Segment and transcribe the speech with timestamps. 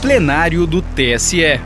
[0.00, 1.60] plenário do TSE.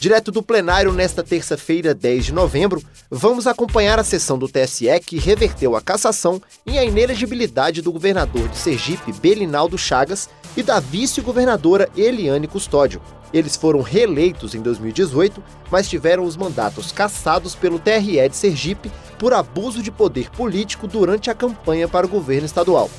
[0.00, 5.18] Direto do plenário nesta terça-feira, 10 de novembro, vamos acompanhar a sessão do TSE que
[5.18, 11.90] reverteu a cassação e a inelegibilidade do governador de Sergipe, Belinaldo Chagas, e da vice-governadora
[11.94, 13.02] Eliane Custódio.
[13.30, 19.34] Eles foram reeleitos em 2018, mas tiveram os mandatos cassados pelo TRE de Sergipe por
[19.34, 22.90] abuso de poder político durante a campanha para o governo estadual.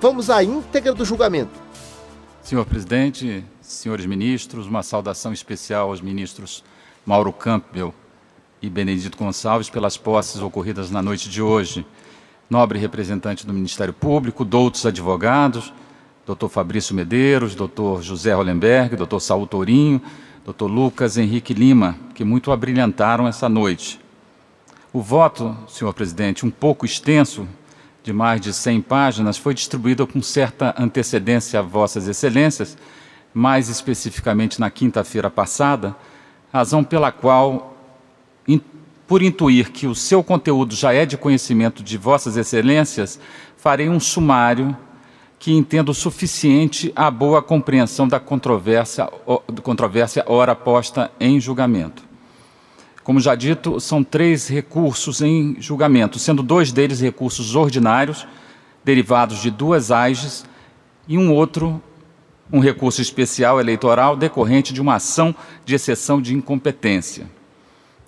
[0.00, 1.69] Vamos à íntegra do julgamento.
[2.42, 6.64] Senhor presidente, senhores ministros, uma saudação especial aos ministros
[7.04, 7.94] Mauro Campbell
[8.62, 11.86] e Benedito Gonçalves pelas posses ocorridas na noite de hoje.
[12.48, 15.72] Nobre representante do Ministério Público, doutos advogados,
[16.26, 20.00] doutor Fabrício Medeiros, doutor José Hollenberg, doutor Saul Tourinho,
[20.42, 24.00] doutor Lucas Henrique Lima, que muito abrilhantaram essa noite.
[24.92, 27.46] O voto, senhor presidente, um pouco extenso,
[28.02, 32.76] de mais de 100 páginas, foi distribuído com certa antecedência a vossas excelências,
[33.32, 35.94] mais especificamente na quinta-feira passada,
[36.52, 37.76] razão pela qual,
[39.06, 43.20] por intuir que o seu conteúdo já é de conhecimento de Vossas Excelências,
[43.56, 44.76] farei um sumário
[45.38, 49.08] que entendo suficiente à boa compreensão da controvérsia,
[49.62, 52.09] controvérsia ora posta em julgamento.
[53.02, 58.26] Como já dito, são três recursos em julgamento, sendo dois deles recursos ordinários,
[58.84, 60.44] derivados de duas AIGES,
[61.08, 61.82] e um outro
[62.52, 65.34] um recurso especial eleitoral decorrente de uma ação
[65.64, 67.26] de exceção de incompetência.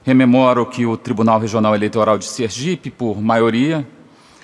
[0.02, 3.86] Rememoro que o Tribunal Regional Eleitoral de Sergipe, por maioria,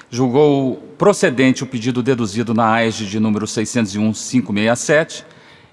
[0.09, 5.25] julgou procedente o pedido deduzido na AEG de número 601-567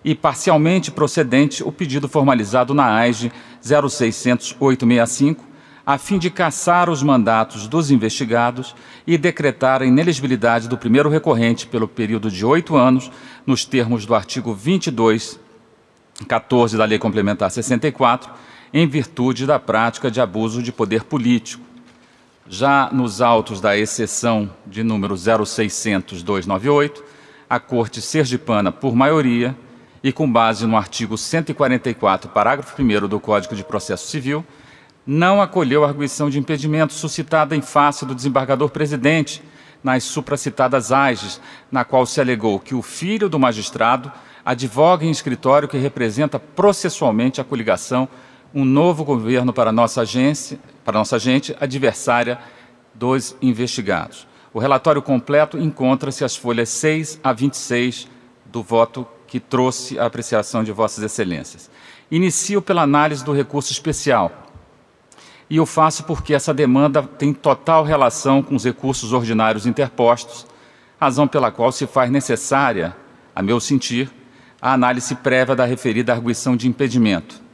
[0.05, 3.31] e parcialmente procedente o pedido formalizado na AEG
[3.63, 5.37] 0600-865,
[5.83, 8.75] a fim de cassar os mandatos dos investigados
[9.07, 13.11] e decretar a inelegibilidade do primeiro recorrente pelo período de oito anos,
[13.47, 15.39] nos termos do artigo 22,
[16.27, 18.31] 14 da Lei Complementar 64,
[18.71, 21.63] em virtude da prática de abuso de poder político.
[22.47, 27.01] Já nos autos da exceção de número 0600-298,
[27.49, 29.55] a Corte Sergipana, por maioria,
[30.05, 34.45] e com base no artigo 144, parágrafo 1 do Código de Processo Civil,
[35.03, 39.41] não acolheu a arguição de impedimento suscitada em face do desembargador presidente
[39.83, 44.11] nas supracitadas AGES, na qual se alegou que o filho do magistrado
[44.45, 48.07] advoga em escritório que representa processualmente a coligação
[48.53, 52.37] um novo governo para nossa agência, para nossa gente adversária
[52.93, 54.27] dos investigados.
[54.53, 58.07] O relatório completo encontra-se às folhas 6 a 26
[58.45, 61.69] do voto que trouxe a apreciação de vossas excelências.
[62.09, 64.45] Inicio pela análise do recurso especial
[65.49, 70.45] e eu faço porque essa demanda tem total relação com os recursos ordinários interpostos,
[70.99, 72.95] razão pela qual se faz necessária,
[73.35, 74.11] a meu sentir,
[74.59, 77.44] a análise prévia da referida arguição de impedimento.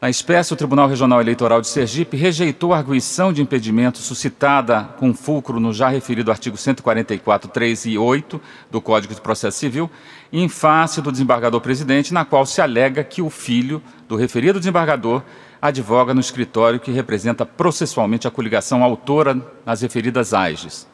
[0.00, 5.12] Na espécie, o Tribunal Regional Eleitoral de Sergipe rejeitou a arguição de impedimento suscitada com
[5.12, 8.40] fulcro no já referido artigo 144, 3 e 8
[8.70, 9.90] do Código de Processo Civil,
[10.32, 15.22] em face do desembargador presidente, na qual se alega que o filho do referido desembargador
[15.60, 20.88] advoga no escritório que representa processualmente a coligação autora nas referidas AIGES.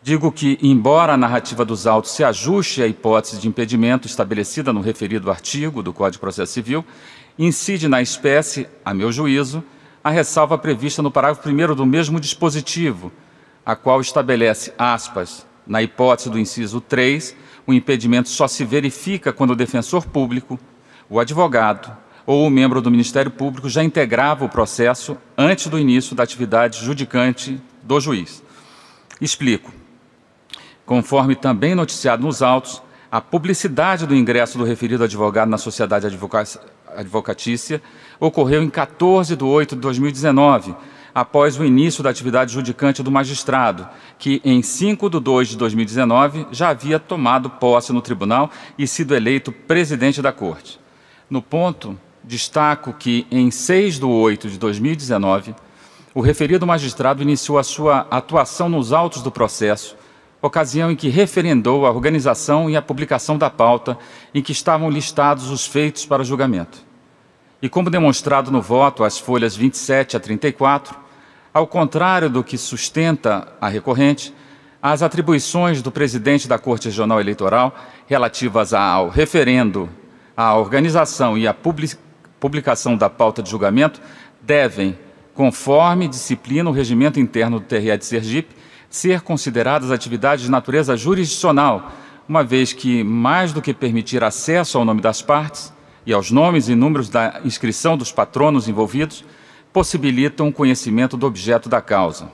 [0.00, 4.80] Digo que, embora a narrativa dos autos se ajuste à hipótese de impedimento estabelecida no
[4.80, 6.84] referido artigo do Código de Processo Civil,
[7.38, 9.62] incide na espécie, a meu juízo,
[10.02, 13.12] a ressalva prevista no parágrafo 1 do mesmo dispositivo,
[13.64, 19.50] a qual estabelece, aspas, na hipótese do inciso 3, o impedimento só se verifica quando
[19.50, 20.58] o defensor público,
[21.08, 21.94] o advogado,
[22.26, 26.84] ou o membro do Ministério Público já integrava o processo antes do início da atividade
[26.84, 28.42] judicante do juiz.
[29.20, 29.72] Explico.
[30.84, 36.06] Conforme também noticiado nos autos, a publicidade do ingresso do referido advogado na sociedade
[36.96, 37.82] advocatícia
[38.20, 40.74] ocorreu em 14 de 8 de 2019,
[41.14, 43.88] após o início da atividade judicante do magistrado,
[44.18, 49.14] que em 5 de 2 de 2019 já havia tomado posse no tribunal e sido
[49.14, 50.78] eleito presidente da corte.
[51.28, 55.54] No ponto destaco que, em 6 de 8 de 2019,
[56.14, 59.96] o referido magistrado iniciou a sua atuação nos autos do processo,
[60.40, 63.98] ocasião em que referendou a organização e a publicação da pauta
[64.34, 66.86] em que estavam listados os feitos para julgamento.
[67.60, 70.96] E como demonstrado no voto, às folhas 27 a 34,
[71.52, 74.32] ao contrário do que sustenta a recorrente,
[74.80, 77.74] as atribuições do presidente da Corte Regional Eleitoral
[78.06, 79.88] relativas ao referendo,
[80.36, 81.56] à organização e à
[82.38, 84.00] publicação da pauta de julgamento
[84.40, 84.96] devem,
[85.34, 88.54] conforme disciplina o regimento interno do TRE de Sergipe,
[88.90, 91.92] ser consideradas atividades de natureza jurisdicional,
[92.28, 95.72] uma vez que, mais do que permitir acesso ao nome das partes
[96.06, 99.24] e aos nomes e números da inscrição dos patronos envolvidos,
[99.72, 102.30] possibilitam o conhecimento do objeto da causa.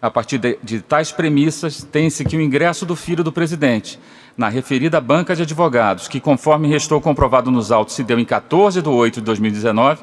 [0.00, 4.00] A partir de, de tais premissas, tem-se que o ingresso do filho do presidente
[4.36, 8.80] na referida banca de advogados, que, conforme restou comprovado nos autos, se deu em 14
[8.80, 10.02] de 8 de 2019,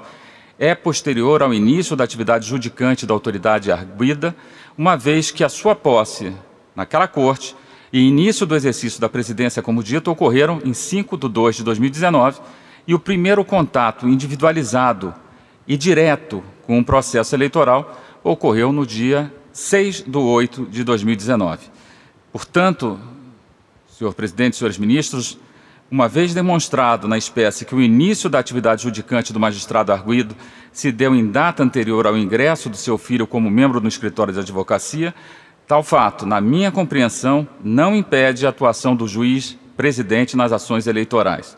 [0.57, 4.35] é posterior ao início da atividade judicante da autoridade arguida,
[4.79, 6.33] uma vez que a sua posse
[6.73, 7.53] naquela corte
[7.91, 12.39] e início do exercício da presidência, como dito, ocorreram em 5 de 2 de 2019
[12.87, 15.13] e o primeiro contato individualizado
[15.67, 21.67] e direto com o um processo eleitoral ocorreu no dia 6 de 8 de 2019.
[22.31, 22.97] Portanto,
[23.89, 25.37] senhor presidente, senhores ministros,
[25.91, 30.35] uma vez demonstrado na espécie que o início da atividade judicante do magistrado arguido
[30.71, 34.39] se deu em data anterior ao ingresso do seu filho como membro no escritório de
[34.39, 35.15] advocacia,
[35.67, 41.57] tal fato, na minha compreensão, não impede a atuação do juiz presidente nas ações eleitorais.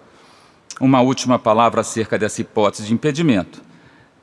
[0.79, 3.61] Uma última palavra acerca dessa hipótese de impedimento.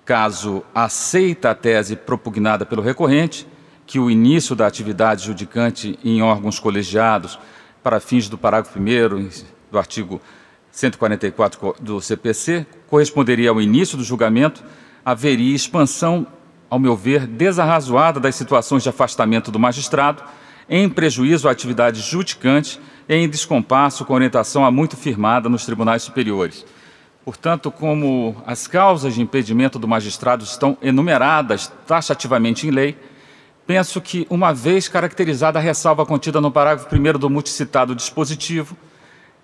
[0.04, 3.46] Caso aceita a tese propugnada pelo recorrente,
[3.86, 7.38] que o início da atividade judicante em órgãos colegiados
[7.82, 10.20] para fins do parágrafo 1 do artigo
[10.70, 14.62] 144 do CPC, corresponderia ao início do julgamento,
[15.04, 16.26] haveria expansão,
[16.70, 20.22] ao meu ver, desarrazoada das situações de afastamento do magistrado,
[20.68, 22.78] em prejuízo à atividade judicante
[23.08, 26.64] e em descompasso com orientação há muito firmada nos tribunais superiores.
[27.24, 32.96] Portanto, como as causas de impedimento do magistrado estão enumeradas taxativamente em lei,
[33.66, 38.76] penso que, uma vez caracterizada a ressalva contida no parágrafo 1 do multicitado dispositivo,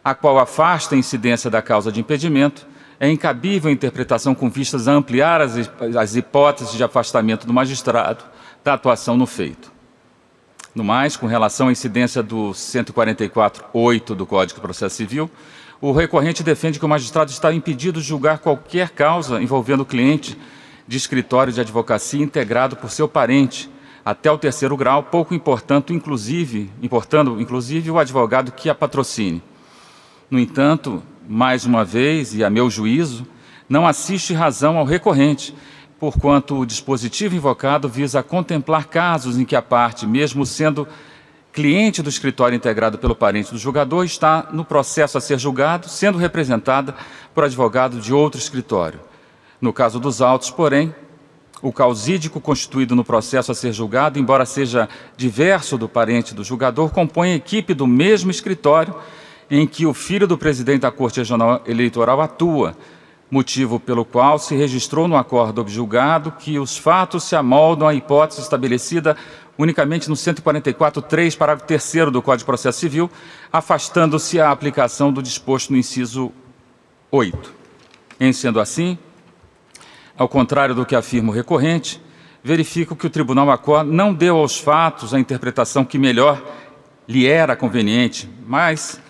[0.05, 2.67] a qual afasta a incidência da causa de impedimento,
[3.01, 8.23] é incabível a interpretação com vistas a ampliar as, as hipóteses de afastamento do magistrado
[8.62, 9.73] da atuação no feito.
[10.75, 15.31] No mais, com relação à incidência do 144.8 do Código de Processo Civil,
[15.81, 20.37] o recorrente defende que o magistrado está impedido de julgar qualquer causa envolvendo o cliente
[20.87, 23.71] de escritório de advocacia integrado por seu parente,
[24.05, 29.43] até o terceiro grau, pouco importando, inclusive, importando, inclusive o advogado que a patrocine.
[30.31, 33.26] No entanto, mais uma vez, e a meu juízo,
[33.69, 35.55] não assiste razão ao recorrente,
[35.99, 40.87] porquanto o dispositivo invocado visa contemplar casos em que a parte, mesmo sendo
[41.53, 46.19] cliente do escritório integrado pelo parente do julgador, está no processo a ser julgado, sendo
[46.19, 46.94] representada
[47.32, 49.00] por advogado de outro escritório.
[49.61, 50.94] No caso dos autos, porém,
[51.62, 56.91] o causídico constituído no processo a ser julgado, embora seja diverso do parente do julgador,
[56.91, 58.94] compõe a equipe do mesmo escritório
[59.50, 62.76] em que o filho do presidente da Corte Regional Eleitoral atua,
[63.31, 68.41] motivo pelo qual se registrou no acordo objulgado que os fatos se amoldam à hipótese
[68.41, 69.17] estabelecida
[69.58, 73.11] unicamente no 144.3, parágrafo 3 do Código de Processo Civil,
[73.52, 76.32] afastando-se a aplicação do disposto no inciso
[77.11, 77.52] 8.
[78.19, 78.99] Em sendo assim,
[80.17, 82.00] ao contrário do que afirma o recorrente,
[82.43, 86.43] verifico que o Tribunal Acor não deu aos fatos a interpretação que melhor
[87.08, 89.00] lhe era conveniente, mas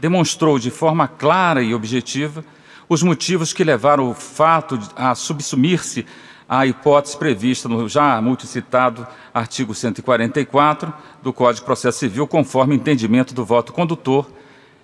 [0.00, 2.44] demonstrou de forma clara e objetiva
[2.88, 6.04] os motivos que levaram o fato a subsumir-se
[6.48, 10.92] à hipótese prevista no já multicitado artigo 144
[11.22, 14.28] do Código de Processo Civil, conforme entendimento do voto condutor,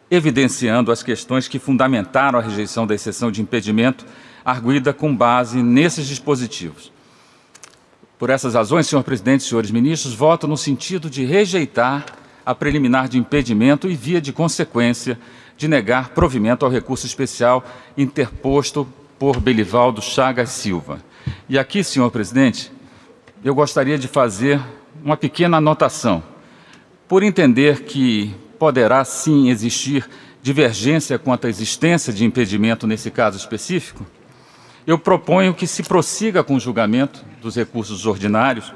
[0.08, 4.06] evidenciando as questões que fundamentaram a rejeição da exceção de impedimento
[4.44, 6.92] arguida com base nesses dispositivos.
[8.16, 12.06] Por essas razões, senhor presidente senhores ministros, voto no sentido de rejeitar
[12.46, 15.18] a preliminar de impedimento e, via de consequência,
[15.56, 17.64] de negar provimento ao recurso especial
[17.98, 18.86] interposto
[19.18, 21.00] por Belivaldo Chagas Silva.
[21.48, 22.70] E aqui, senhor presidente,
[23.44, 24.60] eu gostaria de fazer
[25.02, 26.22] uma pequena anotação.
[27.08, 30.08] Por entender que poderá sim existir
[30.42, 34.06] divergência quanto à existência de impedimento nesse caso específico,
[34.86, 38.72] eu proponho que se prossiga com o julgamento dos recursos ordinários,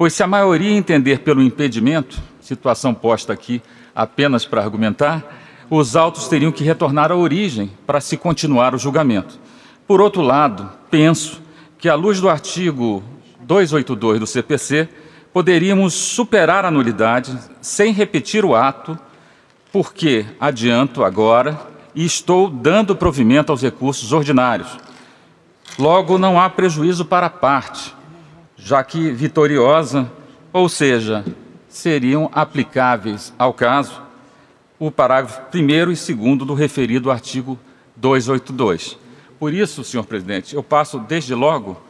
[0.00, 3.60] pois se a maioria entender pelo impedimento, situação posta aqui
[3.94, 5.22] apenas para argumentar,
[5.68, 9.38] os autos teriam que retornar à origem para se continuar o julgamento.
[9.86, 11.42] Por outro lado, penso
[11.76, 13.04] que, à luz do artigo
[13.42, 14.88] 282 do CPC,
[15.34, 18.98] poderíamos superar a nulidade sem repetir o ato,
[19.70, 21.60] porque adianto agora
[21.94, 24.78] e estou dando provimento aos recursos ordinários
[25.78, 27.94] Logo, não há prejuízo para a parte,
[28.62, 30.10] já que vitoriosa,
[30.52, 31.24] ou seja,
[31.68, 34.02] seriam aplicáveis ao caso
[34.78, 37.58] o parágrafo 1 e 2 do referido artigo
[37.96, 38.98] 282.
[39.38, 41.80] Por isso, senhor presidente, eu passo desde logo,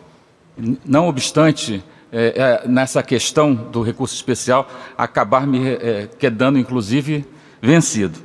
[0.85, 7.25] não obstante é, é, nessa questão do recurso especial, acabar me é, quedando, inclusive,
[7.61, 8.19] vencido.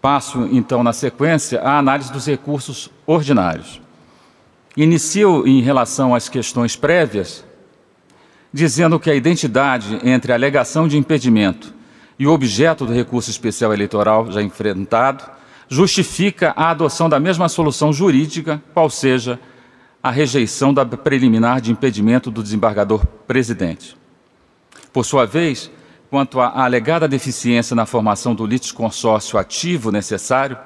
[0.00, 3.80] Passo, então, na sequência, a análise dos recursos ordinários.
[4.80, 7.44] Inicio em relação às questões prévias,
[8.52, 11.74] dizendo que a identidade entre a alegação de impedimento
[12.16, 15.24] e o objeto do recurso especial eleitoral já enfrentado
[15.68, 19.40] justifica a adoção da mesma solução jurídica, qual seja
[20.00, 23.96] a rejeição da preliminar de impedimento do desembargador presidente.
[24.92, 25.72] Por sua vez,
[26.08, 30.56] quanto à alegada deficiência na formação do litisconsórcio ativo necessário,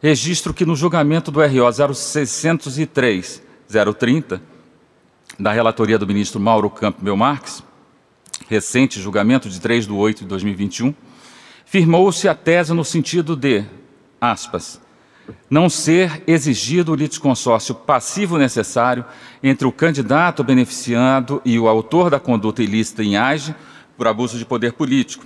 [0.00, 4.40] registro que no julgamento do RO 0603 030
[5.38, 7.62] da relatoria do ministro Mauro Campbell Marques,
[8.48, 10.94] recente julgamento de 3 de 8 de 2021,
[11.64, 13.64] firmou-se a tese no sentido de,
[14.20, 14.80] aspas,
[15.50, 19.04] não ser exigido o litisconsórcio passivo necessário
[19.42, 23.54] entre o candidato beneficiado e o autor da conduta ilícita em AGE
[23.96, 25.24] por abuso de poder político.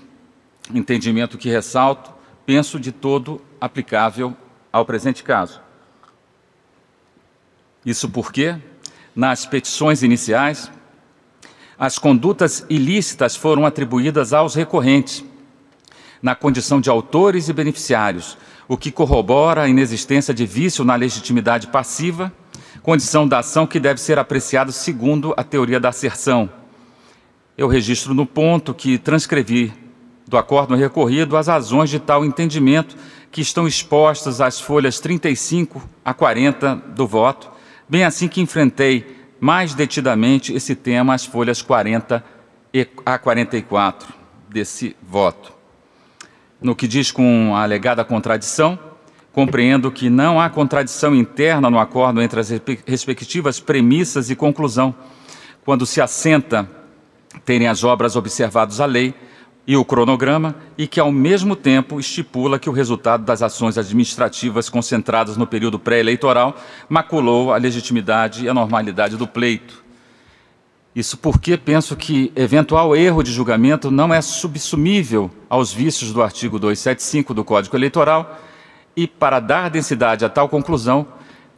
[0.75, 2.13] Entendimento que ressalto,
[2.47, 4.35] penso de todo aplicável
[4.73, 5.61] ao presente caso.
[7.85, 8.57] Isso porque,
[9.15, 10.71] nas petições iniciais,
[11.79, 15.25] as condutas ilícitas foram atribuídas aos recorrentes,
[16.23, 18.37] na condição de autores e beneficiários,
[18.69, 22.31] o que corrobora a inexistência de vício na legitimidade passiva,
[22.83, 26.51] condição da ação que deve ser apreciada segundo a teoria da asserção.
[27.57, 29.73] Eu registro no ponto que transcrevi
[30.27, 32.97] do acordo recorrido as razões de tal entendimento
[33.33, 37.51] que estão expostas às folhas 35 a 40 do voto,
[37.91, 39.05] bem assim que enfrentei
[39.41, 42.25] mais detidamente esse tema às folhas 40
[43.05, 44.15] a 44
[44.49, 45.53] desse voto.
[46.63, 48.79] No que diz com a alegada contradição,
[49.33, 52.51] compreendo que não há contradição interna no acordo entre as
[52.87, 54.95] respectivas premissas e conclusão,
[55.65, 56.71] quando se assenta
[57.45, 59.15] terem as obras observados a lei
[59.67, 64.69] e o cronograma, e que, ao mesmo tempo, estipula que o resultado das ações administrativas
[64.69, 66.57] concentradas no período pré-eleitoral
[66.89, 69.85] maculou a legitimidade e a normalidade do pleito.
[70.95, 76.59] Isso porque penso que eventual erro de julgamento não é subsumível aos vícios do artigo
[76.59, 78.41] 275 do Código Eleitoral
[78.97, 81.07] e, para dar densidade a tal conclusão,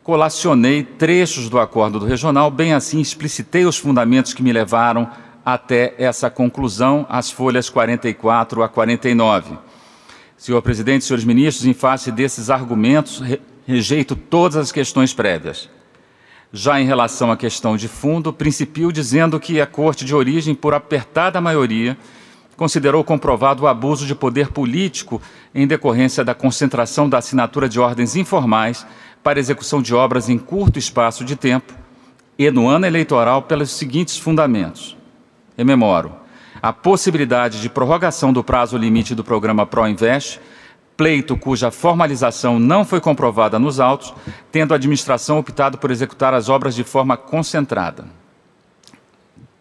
[0.02, 5.08] colacionei trechos do acordo do regional, bem assim explicitei os fundamentos que me levaram
[5.44, 9.58] até essa conclusão, as folhas 44 a 49.
[10.36, 13.22] Senhor presidente, senhores ministros, em face desses argumentos,
[13.66, 15.68] rejeito todas as questões prévias.
[16.52, 20.74] Já em relação à questão de fundo, principio dizendo que a Corte de origem, por
[20.74, 21.96] apertada maioria,
[22.56, 25.20] considerou comprovado o abuso de poder político
[25.54, 28.86] em decorrência da concentração da assinatura de ordens informais
[29.22, 31.72] para execução de obras em curto espaço de tempo
[32.38, 34.96] e no ano eleitoral pelos seguintes fundamentos
[35.56, 36.12] rememoro,
[36.60, 40.40] a possibilidade de prorrogação do prazo limite do programa ProInvest,
[40.96, 44.14] pleito cuja formalização não foi comprovada nos autos,
[44.50, 48.04] tendo a administração optado por executar as obras de forma concentrada.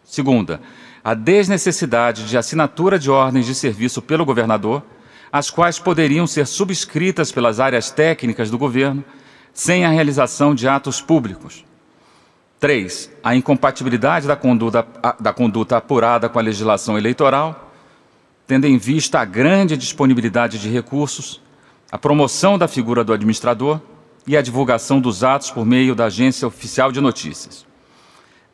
[0.04, 0.62] Segunda,
[1.04, 4.84] a desnecessidade de assinatura de ordens de serviço pelo governador,
[5.32, 9.04] as quais poderiam ser subscritas pelas áreas técnicas do governo,
[9.54, 11.64] sem a realização de atos públicos.
[12.62, 13.12] 3.
[13.24, 14.86] A incompatibilidade da conduta,
[15.20, 17.74] da conduta apurada com a legislação eleitoral,
[18.46, 21.42] tendo em vista a grande disponibilidade de recursos,
[21.92, 23.82] a promoção da figura do administrador
[24.28, 27.66] e a divulgação dos atos por meio da Agência Oficial de Notícias.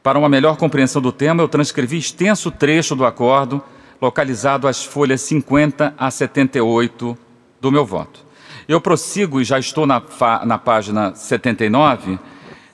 [0.01, 3.61] Para uma melhor compreensão do tema, eu transcrevi extenso trecho do acordo,
[4.01, 7.17] localizado às folhas 50 a 78
[7.59, 8.25] do meu voto.
[8.69, 10.01] Eu prossigo e já estou na,
[10.45, 12.17] na página 79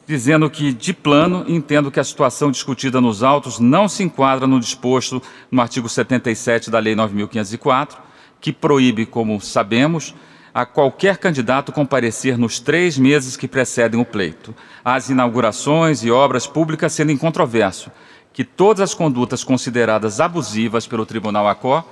[0.06, 4.60] dizendo que, de plano, entendo que a situação discutida nos autos não se enquadra no
[4.60, 7.98] disposto no artigo 77 da Lei 9.504,
[8.42, 10.14] que proíbe, como sabemos,
[10.54, 16.46] a qualquer candidato comparecer nos três meses que precedem o pleito, às inaugurações e obras
[16.46, 17.90] públicas sendo incontroverso
[18.34, 21.86] que todas as condutas consideradas abusivas pelo Tribunal ACO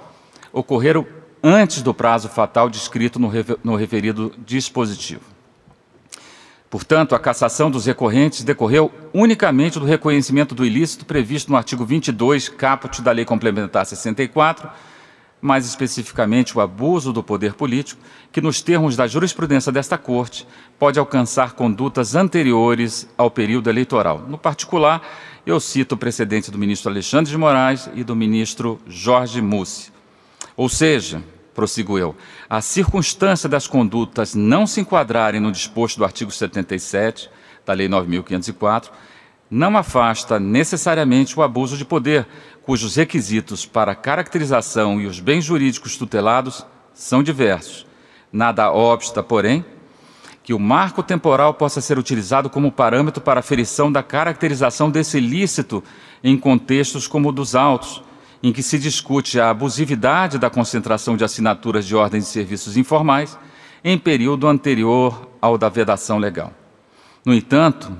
[0.51, 1.05] ocorreram
[1.41, 5.30] antes do prazo fatal descrito no referido dispositivo.
[6.71, 12.47] Portanto, a cassação dos recorrentes decorreu unicamente do reconhecimento do ilícito previsto no artigo 22,
[12.47, 14.69] caput da Lei Complementar 64,
[15.41, 18.01] mais especificamente o abuso do poder político,
[18.31, 20.47] que, nos termos da jurisprudência desta Corte,
[20.79, 24.19] pode alcançar condutas anteriores ao período eleitoral.
[24.29, 25.05] No particular,
[25.45, 29.91] eu cito o precedente do ministro Alexandre de Moraes e do ministro Jorge Mussi.
[30.55, 31.21] Ou seja,
[31.53, 32.15] prossigo eu,
[32.49, 37.29] a circunstância das condutas não se enquadrarem no disposto do artigo 77
[37.65, 38.89] da Lei 9.504
[39.51, 42.25] não afasta necessariamente o abuso de poder,
[42.63, 47.85] cujos requisitos para caracterização e os bens jurídicos tutelados são diversos.
[48.31, 49.65] Nada obsta, porém,
[50.41, 55.83] que o marco temporal possa ser utilizado como parâmetro para aferição da caracterização desse ilícito
[56.23, 58.01] em contextos como o dos autos,
[58.43, 63.37] em que se discute a abusividade da concentração de assinaturas de ordens de serviços informais
[63.83, 66.53] em período anterior ao da vedação legal.
[67.25, 67.95] No entanto,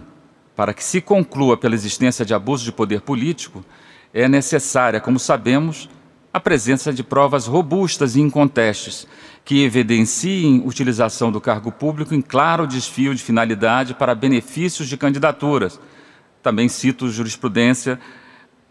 [0.55, 3.63] para que se conclua pela existência de abuso de poder político,
[4.13, 5.89] é necessária, como sabemos,
[6.33, 9.07] a presença de provas robustas e incontestes
[9.43, 15.79] que evidenciem utilização do cargo público em claro desfio de finalidade para benefícios de candidaturas.
[16.41, 17.99] Também cito jurisprudência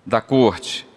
[0.06, 0.89] da Corte.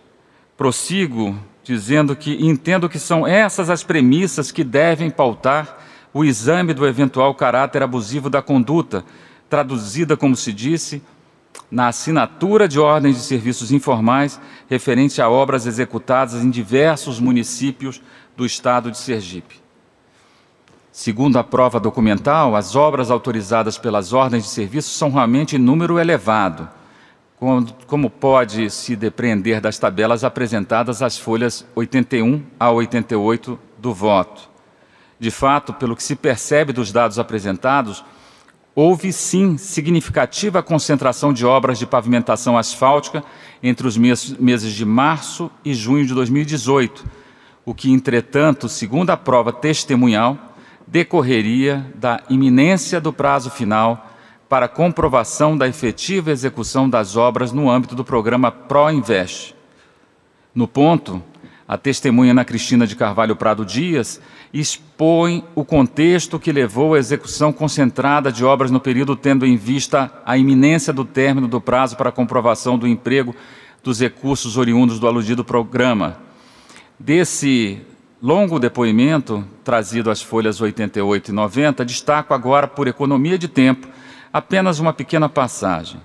[0.63, 5.77] Prossigo dizendo que entendo que são essas as premissas que devem pautar
[6.13, 9.03] o exame do eventual caráter abusivo da conduta,
[9.49, 11.03] traduzida, como se disse,
[11.69, 14.39] na assinatura de ordens de serviços informais
[14.69, 18.01] referente a obras executadas em diversos municípios
[18.37, 19.59] do estado de Sergipe.
[20.93, 25.99] Segundo a prova documental, as obras autorizadas pelas ordens de serviço são realmente em número
[25.99, 26.69] elevado,
[27.87, 34.49] como pode se depreender das tabelas apresentadas às folhas 81 a 88 do voto.
[35.19, 38.03] De fato, pelo que se percebe dos dados apresentados,
[38.75, 43.23] houve sim significativa concentração de obras de pavimentação asfáltica
[43.61, 47.05] entre os meses de março e junho de 2018,
[47.65, 54.12] o que, entretanto, segundo a prova testemunhal, decorreria da iminência do prazo final
[54.53, 59.55] para comprovação da efetiva execução das obras no âmbito do programa ProInvest.
[60.53, 61.23] No ponto,
[61.67, 64.21] a testemunha Ana Cristina de Carvalho Prado Dias
[64.53, 70.21] expõe o contexto que levou à execução concentrada de obras no período, tendo em vista
[70.23, 73.35] a iminência do término do prazo para comprovação do emprego
[73.83, 76.19] dos recursos oriundos do aludido programa.
[76.99, 77.81] Desse
[78.21, 83.87] longo depoimento, trazido às folhas 88 e 90, destaco agora, por economia de tempo,
[84.33, 86.01] apenas uma pequena passagem.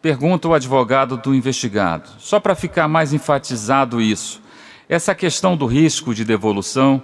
[0.00, 4.40] Pergunta o advogado do investigado, só para ficar mais enfatizado isso.
[4.88, 7.02] Essa questão do risco de devolução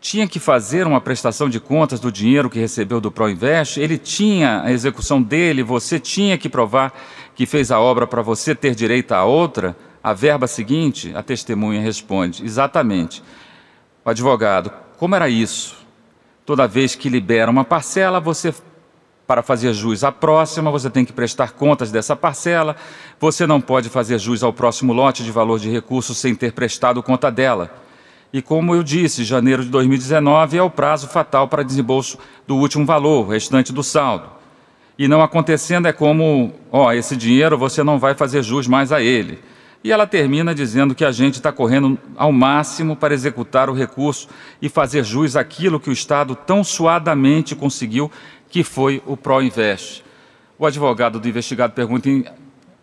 [0.00, 4.62] tinha que fazer uma prestação de contas do dinheiro que recebeu do Proinvest, ele tinha
[4.62, 6.92] a execução dele, você tinha que provar
[7.34, 11.80] que fez a obra para você ter direito a outra, a verba seguinte, a testemunha
[11.80, 13.22] responde, exatamente.
[14.04, 15.76] O advogado, como era isso?
[16.44, 18.52] Toda vez que libera uma parcela, você
[19.30, 22.74] para fazer jus à próxima, você tem que prestar contas dessa parcela.
[23.20, 27.00] Você não pode fazer jus ao próximo lote de valor de recursos sem ter prestado
[27.00, 27.72] conta dela.
[28.32, 32.84] E como eu disse, janeiro de 2019 é o prazo fatal para desembolso do último
[32.84, 34.28] valor, restante do saldo.
[34.98, 39.00] E não acontecendo é como, ó, esse dinheiro você não vai fazer jus mais a
[39.00, 39.38] ele.
[39.82, 44.28] E ela termina dizendo que a gente está correndo ao máximo para executar o recurso
[44.60, 48.10] e fazer jus àquilo que o Estado tão suadamente conseguiu,
[48.50, 50.04] que foi o Proinvest.
[50.58, 52.08] O advogado do investigado pergunta,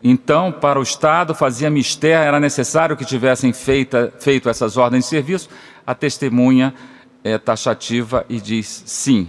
[0.04, 5.10] então, para o Estado, fazia mistério, era necessário que tivessem feita, feito essas ordens de
[5.10, 5.50] serviço?
[5.86, 6.74] A testemunha
[7.24, 9.28] é taxativa e diz sim.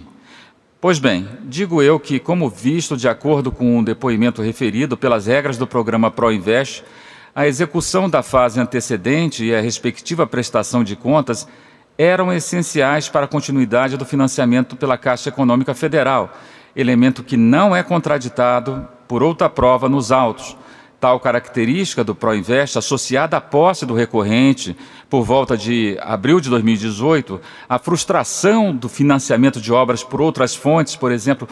[0.80, 5.26] Pois bem, digo eu que, como visto de acordo com o um depoimento referido pelas
[5.26, 6.84] regras do programa Proinvest,
[7.34, 11.48] a execução da fase antecedente e a respectiva prestação de contas
[11.98, 16.32] eram essenciais para a continuidade do financiamento pela Caixa Econômica Federal,
[16.76, 20.56] elemento que não é contraditado por outra prova nos autos.
[21.00, 24.76] Tal característica do Proinvest, associada à posse do recorrente
[25.10, 30.94] por volta de abril de 2018, a frustração do financiamento de obras por outras fontes,
[30.94, 31.48] por exemplo,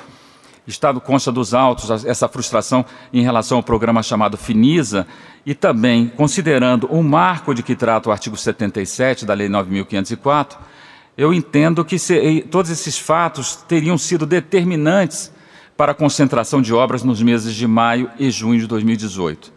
[0.66, 5.06] Estado consta dos autos essa frustração em relação ao programa chamado Finisa
[5.44, 10.56] e também considerando o marco de que trata o artigo 77 da Lei 9.504,
[11.16, 15.32] eu entendo que se, todos esses fatos teriam sido determinantes
[15.76, 19.52] para a concentração de obras nos meses de maio e junho de 2018.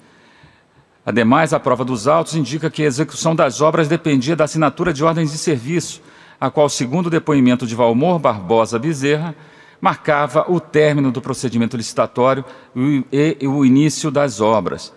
[1.05, 5.03] Ademais, a prova dos autos indica que a execução das obras dependia da assinatura de
[5.03, 6.01] ordens de serviço,
[6.39, 9.33] a qual, segundo o depoimento de Valmor Barbosa Bezerra,
[9.81, 12.43] marcava o término do procedimento licitatório
[12.75, 14.93] e o início das obras.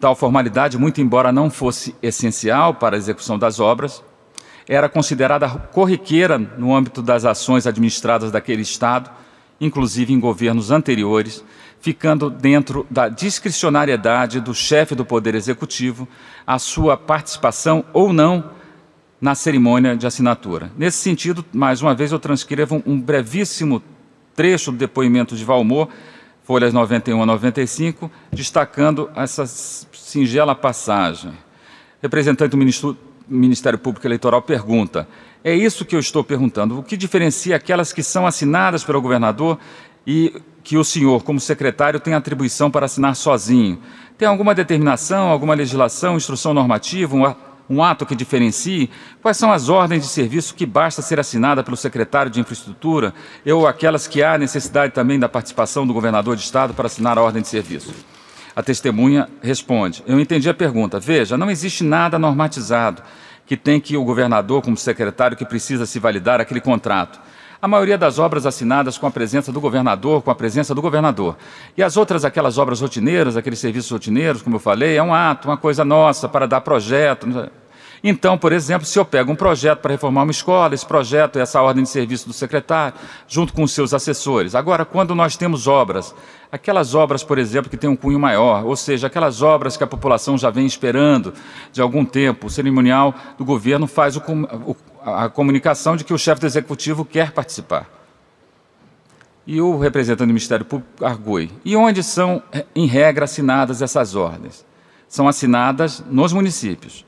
[0.00, 4.02] Tal formalidade, muito embora não fosse essencial para a execução das obras,
[4.68, 9.10] era considerada corriqueira no âmbito das ações administradas daquele Estado,
[9.60, 11.44] inclusive em governos anteriores,
[11.80, 16.08] ficando dentro da discricionariedade do chefe do Poder Executivo
[16.46, 18.50] a sua participação ou não
[19.20, 20.72] na cerimônia de assinatura.
[20.76, 23.80] Nesse sentido, mais uma vez, eu transcrevo um brevíssimo
[24.34, 25.88] trecho do depoimento de Valmor,
[26.42, 31.32] folhas 91 a 95, destacando essa singela passagem.
[32.02, 32.96] Representante do
[33.28, 35.08] Ministério Público Eleitoral pergunta.
[35.44, 36.78] É isso que eu estou perguntando.
[36.78, 39.58] O que diferencia aquelas que são assinadas pelo governador
[40.06, 43.80] e que o senhor, como secretário, tem atribuição para assinar sozinho?
[44.16, 47.36] Tem alguma determinação, alguma legislação, instrução normativa,
[47.68, 48.90] um ato que diferencie?
[49.20, 53.14] Quais são as ordens de serviço que basta ser assinada pelo secretário de infraestrutura
[53.46, 57.22] ou aquelas que há necessidade também da participação do governador de estado para assinar a
[57.22, 57.94] ordem de serviço?
[58.54, 61.00] A testemunha responde: Eu entendi a pergunta.
[61.00, 63.02] Veja, não existe nada normatizado
[63.46, 67.20] que tem que o governador, como secretário, que precisa se validar aquele contrato.
[67.62, 71.36] A maioria das obras assinadas com a presença do governador, com a presença do governador.
[71.76, 75.46] E as outras, aquelas obras rotineiras, aqueles serviços rotineiros, como eu falei, é um ato,
[75.46, 77.24] uma coisa nossa para dar projeto.
[78.04, 81.42] Então, por exemplo, se eu pego um projeto para reformar uma escola, esse projeto é
[81.42, 84.56] essa ordem de serviço do secretário, junto com os seus assessores.
[84.56, 86.12] Agora, quando nós temos obras,
[86.50, 89.86] aquelas obras, por exemplo, que têm um cunho maior, ou seja, aquelas obras que a
[89.86, 91.32] população já vem esperando
[91.72, 94.22] de algum tempo, o cerimonial do governo faz o,
[95.04, 97.88] a comunicação de que o chefe do executivo quer participar.
[99.46, 101.52] E o representante do Ministério Público argue.
[101.64, 102.42] E onde são,
[102.74, 104.64] em regra, assinadas essas ordens?
[105.08, 107.04] São assinadas nos municípios.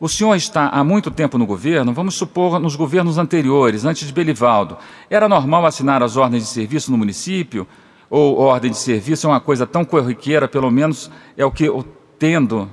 [0.00, 4.12] O senhor está há muito tempo no governo, vamos supor nos governos anteriores, antes de
[4.12, 4.78] Belivaldo.
[5.10, 7.66] Era normal assinar as ordens de serviço no município?
[8.08, 11.84] Ou ordem de serviço é uma coisa tão corriqueira, pelo menos é o que eu
[12.16, 12.70] tendo,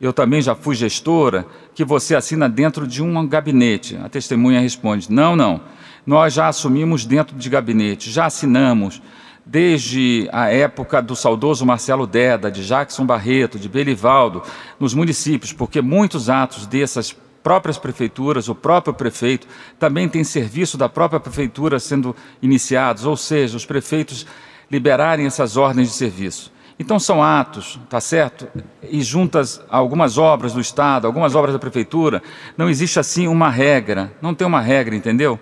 [0.00, 3.96] eu também já fui gestora, que você assina dentro de um gabinete.
[3.96, 5.60] A testemunha responde: não, não.
[6.06, 9.02] Nós já assumimos dentro de gabinete, já assinamos
[9.48, 14.42] desde a época do saudoso Marcelo Deda, de Jackson Barreto, de Belivaldo,
[14.78, 19.46] nos municípios, porque muitos atos dessas próprias prefeituras, o próprio prefeito,
[19.78, 24.26] também tem serviço da própria prefeitura sendo iniciados, ou seja, os prefeitos
[24.70, 26.52] liberarem essas ordens de serviço.
[26.78, 28.46] Então são atos, tá certo?
[28.82, 32.22] E juntas algumas obras do Estado, algumas obras da prefeitura,
[32.54, 35.40] não existe assim uma regra, não tem uma regra, entendeu?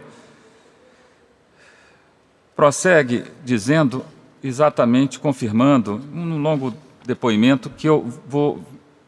[2.57, 4.03] Prossegue dizendo,
[4.43, 6.73] exatamente confirmando, um longo
[7.05, 8.65] depoimento que eu vou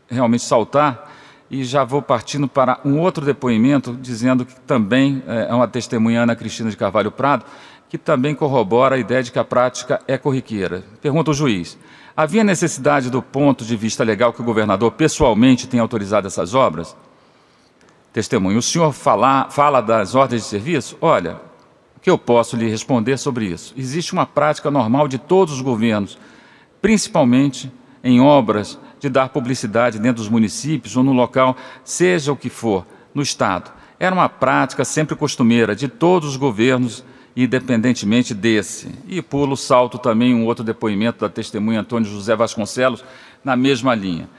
[0.09, 1.11] realmente saltar
[1.51, 6.37] e já vou partindo para um outro depoimento, dizendo que também é uma testemunha Ana
[6.37, 7.47] Cristina de Carvalho Prado,
[7.89, 10.85] que também corrobora a ideia de que a prática é corriqueira.
[11.01, 11.79] Pergunta o juiz:
[12.15, 16.95] havia necessidade do ponto de vista legal que o governador pessoalmente tenha autorizado essas obras?
[18.13, 20.99] Testemunho: o senhor fala, fala das ordens de serviço?
[21.01, 21.48] Olha,
[22.09, 23.75] que eu posso lhe responder sobre isso?
[23.77, 26.17] Existe uma prática normal de todos os governos,
[26.81, 27.71] principalmente
[28.03, 32.87] em obras de dar publicidade dentro dos municípios ou no local, seja o que for,
[33.15, 33.71] no Estado.
[34.01, 37.05] Era uma prática sempre costumeira de todos os governos,
[37.37, 38.89] independentemente desse.
[39.07, 43.05] E pulo, salto também um outro depoimento da testemunha Antônio José Vasconcelos,
[43.45, 44.31] na mesma linha.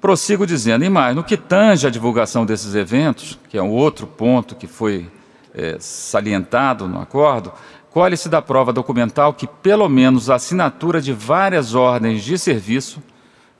[0.00, 4.06] Prossigo dizendo, e mais, no que tange a divulgação desses eventos, que é um outro
[4.06, 5.06] ponto que foi
[5.54, 7.52] é, salientado no acordo,
[7.90, 13.02] colhe-se da prova documental que, pelo menos, a assinatura de várias ordens de serviço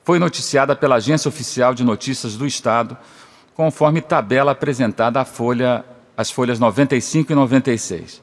[0.03, 2.95] foi noticiada pela Agência Oficial de Notícias do Estado,
[3.55, 5.83] conforme tabela apresentada à folha,
[6.15, 8.21] às folhas 95 e 96.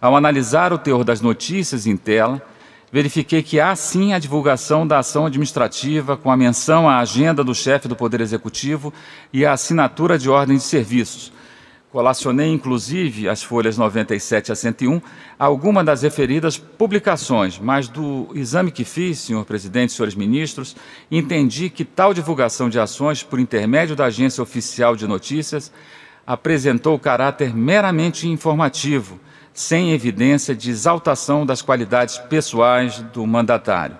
[0.00, 2.42] Ao analisar o teor das notícias em tela,
[2.90, 7.54] verifiquei que há sim a divulgação da ação administrativa com a menção à agenda do
[7.54, 8.92] chefe do Poder Executivo
[9.32, 11.32] e a assinatura de ordens de serviços,
[11.92, 15.02] Colacionei, inclusive, as folhas 97 a 101,
[15.36, 20.76] algumas das referidas publicações, mas do exame que fiz, senhor presidente, senhores ministros,
[21.10, 25.72] entendi que tal divulgação de ações por intermédio da Agência Oficial de Notícias
[26.24, 29.18] apresentou caráter meramente informativo,
[29.52, 33.98] sem evidência de exaltação das qualidades pessoais do mandatário.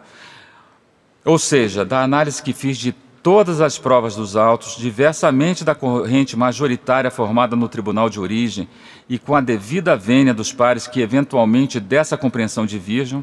[1.24, 6.36] Ou seja, da análise que fiz de todas as provas dos autos, diversamente da corrente
[6.36, 8.68] majoritária formada no tribunal de origem
[9.08, 13.22] e com a devida vênia dos pares que eventualmente dessa compreensão divirjam,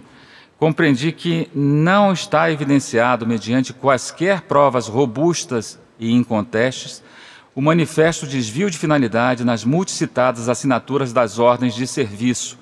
[0.60, 7.04] compreendi que não está evidenciado, mediante quaisquer provas robustas e incontestes,
[7.56, 12.58] o manifesto desvio de finalidade nas multicitadas assinaturas das ordens de serviço,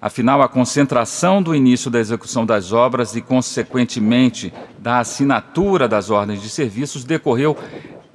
[0.00, 6.40] Afinal, a concentração do início da execução das obras e, consequentemente, da assinatura das ordens
[6.40, 7.56] de serviços decorreu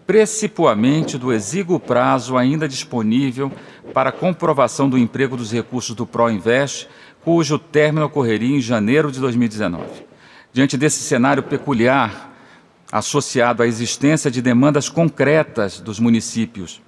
[0.07, 3.51] precipuamente do exíguo prazo ainda disponível
[3.93, 6.87] para comprovação do emprego dos recursos do ProInvest,
[7.21, 9.83] cujo término ocorreria em janeiro de 2019.
[10.53, 12.31] Diante desse cenário peculiar,
[12.91, 16.81] associado à existência de demandas concretas dos municípios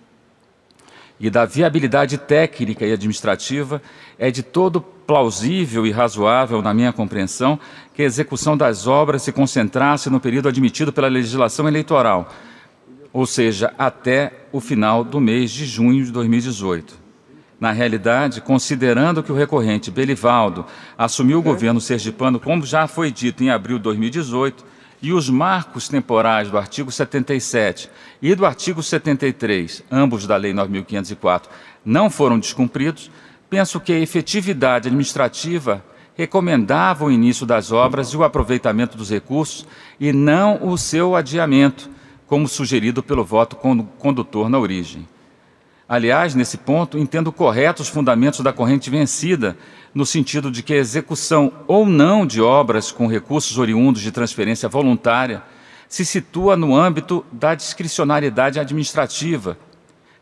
[1.20, 3.82] e da viabilidade técnica e administrativa,
[4.18, 7.60] é de todo plausível e razoável, na minha compreensão,
[7.94, 12.34] que a execução das obras se concentrasse no período admitido pela legislação eleitoral,
[13.14, 17.06] ou seja, até o final do mês de junho de 2018.
[17.58, 20.66] Na realidade, considerando que o recorrente Belivaldo
[20.98, 24.66] assumiu o governo sergipano, como já foi dito em abril de 2018,
[25.06, 31.44] e os marcos temporais do artigo 77 e do artigo 73, ambos da Lei 9.504,
[31.86, 33.12] não foram descumpridos,
[33.48, 39.68] penso que a efetividade administrativa recomendava o início das obras e o aproveitamento dos recursos
[40.00, 41.88] e não o seu adiamento,
[42.26, 43.58] como sugerido pelo voto
[44.00, 45.08] condutor na origem.
[45.88, 49.56] Aliás, nesse ponto, entendo corretos os fundamentos da corrente vencida,
[49.96, 54.68] no sentido de que a execução ou não de obras com recursos oriundos de transferência
[54.68, 55.42] voluntária
[55.88, 59.58] se situa no âmbito da discricionariedade administrativa,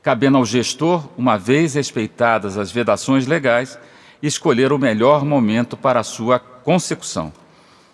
[0.03, 3.79] cabendo ao gestor, uma vez respeitadas as vedações legais,
[4.21, 7.33] escolher o melhor momento para a sua consecução.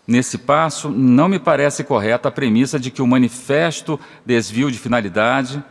[0.06, 5.64] Nesse passo, não me parece correta a premissa de que o manifesto desvio de finalidade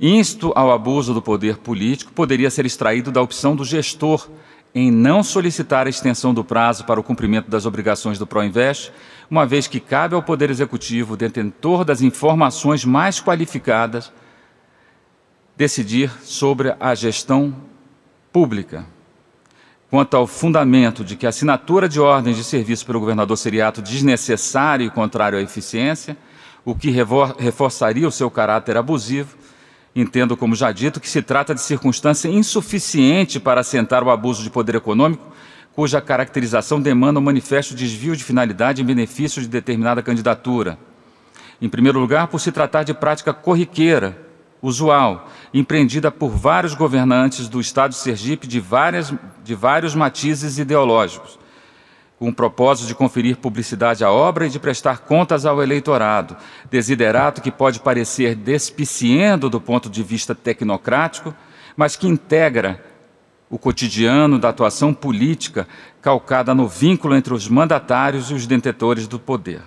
[0.00, 4.28] insto ao abuso do poder político poderia ser extraído da opção do gestor
[4.74, 8.92] em não solicitar a extensão do prazo para o cumprimento das obrigações do Proinvest,
[9.30, 14.12] uma vez que cabe ao Poder Executivo, detentor das informações mais qualificadas,
[15.56, 17.54] decidir sobre a gestão
[18.32, 18.86] pública.
[19.90, 23.82] Quanto ao fundamento de que a assinatura de ordens de serviço pelo governador seria ato
[23.82, 26.16] desnecessário e contrário à eficiência,
[26.64, 26.90] o que
[27.38, 29.36] reforçaria o seu caráter abusivo,
[29.94, 34.50] Entendo, como já dito, que se trata de circunstância insuficiente para assentar o abuso de
[34.50, 35.26] poder econômico,
[35.74, 40.78] cuja caracterização demanda um manifesto desvio de finalidade em benefício de determinada candidatura.
[41.60, 44.16] Em primeiro lugar, por se tratar de prática corriqueira,
[44.62, 51.39] usual, empreendida por vários governantes do Estado de Sergipe de, várias, de vários matizes ideológicos
[52.20, 56.36] com o propósito de conferir publicidade à obra e de prestar contas ao eleitorado,
[56.70, 61.34] desiderato que pode parecer despiciendo do ponto de vista tecnocrático,
[61.74, 62.84] mas que integra
[63.48, 65.66] o cotidiano da atuação política
[66.02, 69.62] calcada no vínculo entre os mandatários e os detentores do poder.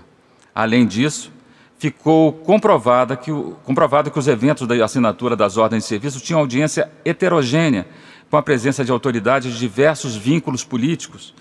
[0.53, 1.31] Além disso,
[1.79, 6.39] ficou comprovada que o, comprovado que os eventos da assinatura das ordens de serviço tinham
[6.39, 7.87] audiência heterogênea,
[8.29, 11.33] com a presença de autoridades de diversos vínculos políticos,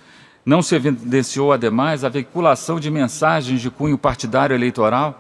[0.44, 5.18] não se evidenciou, ademais, a veiculação de mensagens de cunho partidário eleitoral,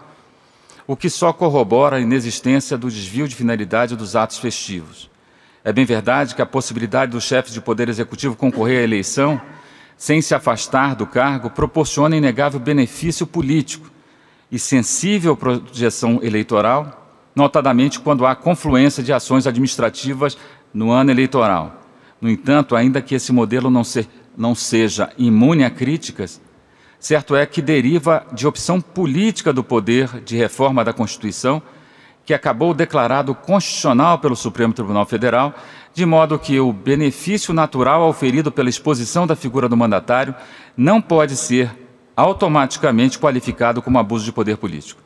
[0.86, 5.08] o que só corrobora a inexistência do desvio de finalidade dos atos festivos.
[5.64, 9.40] É bem verdade que a possibilidade do chefe de poder executivo concorrer à eleição,
[9.96, 13.88] sem se afastar do cargo, proporciona inegável benefício político
[14.50, 20.36] e sensível projeção eleitoral, notadamente quando há confluência de ações administrativas
[20.74, 21.80] no ano eleitoral.
[22.20, 26.40] No entanto, ainda que esse modelo não, se, não seja imune a críticas,
[26.98, 31.60] certo é que deriva de opção política do poder de reforma da Constituição,
[32.24, 35.52] que acabou declarado constitucional pelo Supremo Tribunal Federal,
[35.92, 40.34] de modo que o benefício natural auferido pela exposição da figura do mandatário
[40.76, 41.70] não pode ser
[42.16, 45.02] automaticamente qualificado como abuso de poder político.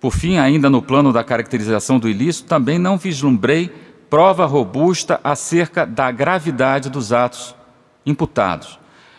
[0.00, 3.72] Por fim, ainda no plano da caracterização do ilícito, também não vislumbrei
[4.08, 7.54] prova robusta acerca da gravidade dos atos
[8.04, 8.78] imputados.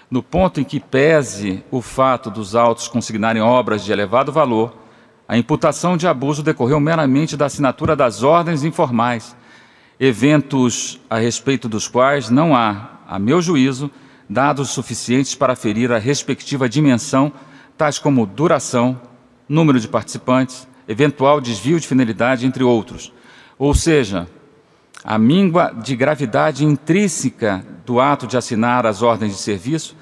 [0.10, 4.76] No ponto em que pese o fato dos autos consignarem obras de elevado valor,
[5.28, 9.36] a imputação de abuso decorreu meramente da assinatura das ordens informais,
[10.00, 13.90] eventos a respeito dos quais não há, a meu juízo,
[14.30, 17.32] dados suficientes para ferir a respectiva dimensão,
[17.78, 19.00] tais como duração,
[19.50, 23.12] número de participantes, eventual desvio de finalidade, entre outros.
[23.58, 24.28] Ou seja,
[25.06, 29.96] a míngua de gravidade intrínseca do ato de assinar as ordens de serviço,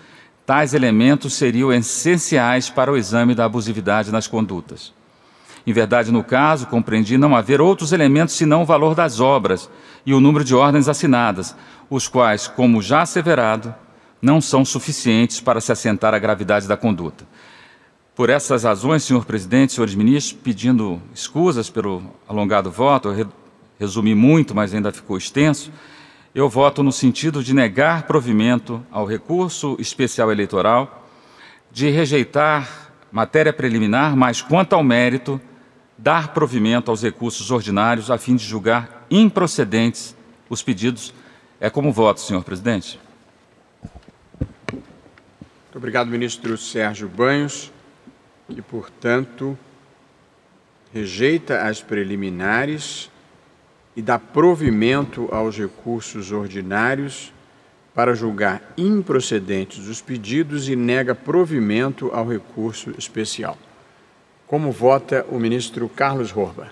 [0.46, 4.94] tais elementos seriam essenciais para o exame da abusividade nas condutas.
[5.68, 9.70] Em verdade, no caso, compreendi não haver outros elementos senão o valor das obras
[10.06, 11.54] e o número de ordens assinadas,
[11.90, 13.76] os quais, como já asseverado,
[14.22, 17.26] não são suficientes para se assentar a gravidade da conduta.
[18.16, 23.10] Por essas razões, senhor presidente, senhores ministros, pedindo escusas pelo alongado voto,
[23.80, 25.72] resumi muito, mas ainda ficou extenso,
[26.34, 31.08] eu voto no sentido de negar provimento ao recurso especial eleitoral,
[31.72, 35.40] de rejeitar matéria preliminar, mas quanto ao mérito,
[35.96, 40.16] dar provimento aos recursos ordinários a fim de julgar improcedentes
[40.50, 41.14] os pedidos.
[41.60, 43.00] É como voto, senhor presidente.
[44.74, 47.72] Muito obrigado, ministro Sérgio Banhos,
[48.50, 49.58] que, portanto,
[50.92, 53.12] rejeita as preliminares
[53.96, 57.32] e dá provimento aos recursos ordinários
[57.94, 63.58] para julgar improcedentes os pedidos e nega provimento ao recurso especial.
[64.48, 66.68] Como vota o ministro Carlos Horba?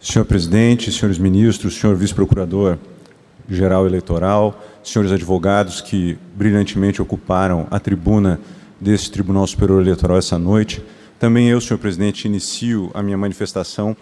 [0.00, 8.40] Senhor presidente, senhores ministros, senhor vice-procurador-geral eleitoral, senhores advogados que brilhantemente ocuparam a tribuna
[8.80, 10.82] desse Tribunal Superior Eleitoral essa noite,
[11.18, 13.96] também eu, senhor presidente, inicio a minha manifestação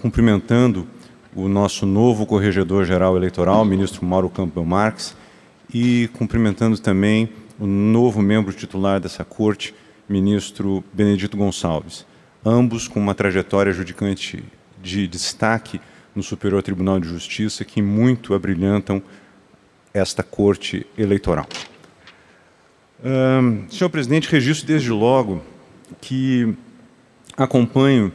[0.00, 0.86] cumprimentando
[1.34, 5.16] o nosso novo corregedor-geral eleitoral, ministro Mauro Campbell Marques,
[5.72, 7.28] e cumprimentando também
[7.58, 9.74] o novo membro titular dessa corte,
[10.08, 12.06] ministro Benedito Gonçalves,
[12.44, 14.44] ambos com uma trajetória judicante
[14.82, 15.80] de destaque
[16.14, 19.02] no Superior Tribunal de Justiça que muito abrilhantam
[19.92, 21.46] esta corte eleitoral.
[23.68, 25.42] senhor presidente, registro desde logo
[26.00, 26.54] que
[27.36, 28.12] acompanho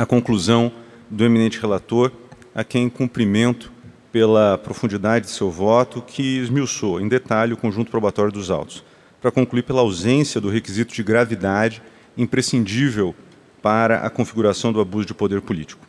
[0.00, 0.72] a conclusão
[1.10, 2.10] do eminente relator,
[2.54, 3.70] a quem cumprimento
[4.10, 8.82] pela profundidade de seu voto, que esmiuçou em detalhe o conjunto probatório dos autos,
[9.20, 11.82] para concluir pela ausência do requisito de gravidade
[12.16, 13.14] imprescindível
[13.60, 15.86] para a configuração do abuso de poder político.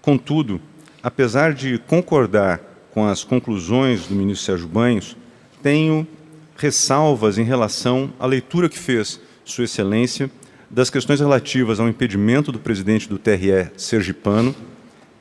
[0.00, 0.60] Contudo,
[1.02, 2.60] apesar de concordar
[2.92, 5.16] com as conclusões do ministro Sérgio Banhos,
[5.60, 6.06] tenho
[6.56, 10.30] ressalvas em relação à leitura que fez Sua Excelência
[10.70, 14.54] das questões relativas ao impedimento do presidente do TRE sergipano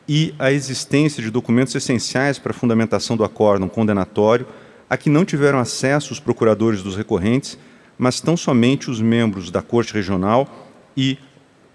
[0.08, 4.46] e a existência de documentos essenciais para a fundamentação do acórdão condenatório
[4.88, 7.58] a que não tiveram acesso os procuradores dos recorrentes,
[7.98, 11.18] mas tão somente os membros da Corte Regional e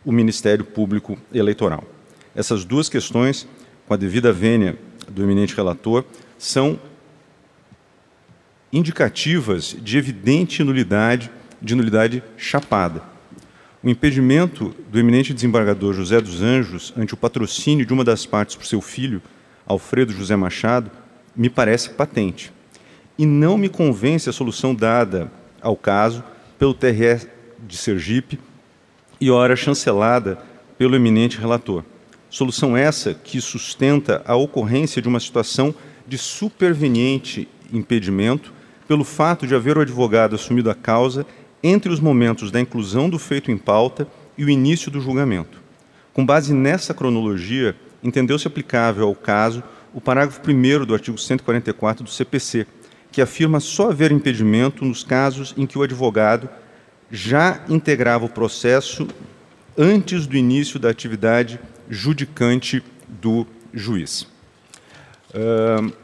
[0.05, 1.85] o Ministério Público Eleitoral.
[2.35, 3.47] Essas duas questões,
[3.87, 4.77] com a devida vênia
[5.09, 6.05] do eminente relator,
[6.37, 6.79] são
[8.73, 11.31] indicativas de evidente nulidade,
[11.63, 13.14] de nulidade chapada.
[13.85, 18.57] O impedimento do eminente desembargador José dos Anjos ante o patrocínio de uma das partes
[18.57, 19.21] por seu filho,
[19.67, 20.91] Alfredo José Machado,
[21.37, 22.51] me parece patente.
[23.19, 26.25] E não me convence a solução dada ao caso
[26.59, 28.41] pelo TRE de Sergipe
[29.21, 30.39] e ora chancelada
[30.79, 31.85] pelo eminente relator.
[32.31, 35.75] Solução essa que sustenta a ocorrência de uma situação
[36.09, 38.51] de superveniente impedimento
[38.89, 41.27] pelo fato de haver o advogado assumido a causa
[41.67, 45.63] entre os momentos da inclusão do feito em pauta e o início do julgamento.
[46.13, 52.11] Com base nessa cronologia, entendeu-se aplicável ao caso o parágrafo 1 do artigo 144 do
[52.11, 52.67] CPC,
[53.11, 56.51] que afirma só haver impedimento nos casos em que o advogado
[57.11, 59.09] já integrava o processo
[59.79, 64.27] antes do início da atividade judicante do juiz.
[65.31, 66.04] Uh,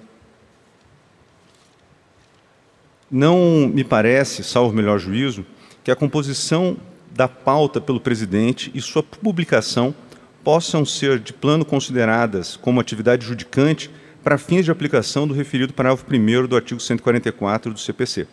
[3.10, 5.44] Não me parece, salvo melhor juízo,
[5.82, 6.76] que a composição
[7.10, 9.92] da pauta pelo presidente e sua publicação
[10.44, 13.90] possam ser de plano consideradas como atividade judicante
[14.22, 18.28] para fins de aplicação do referido parágrafo 1 do artigo 144 do CPC.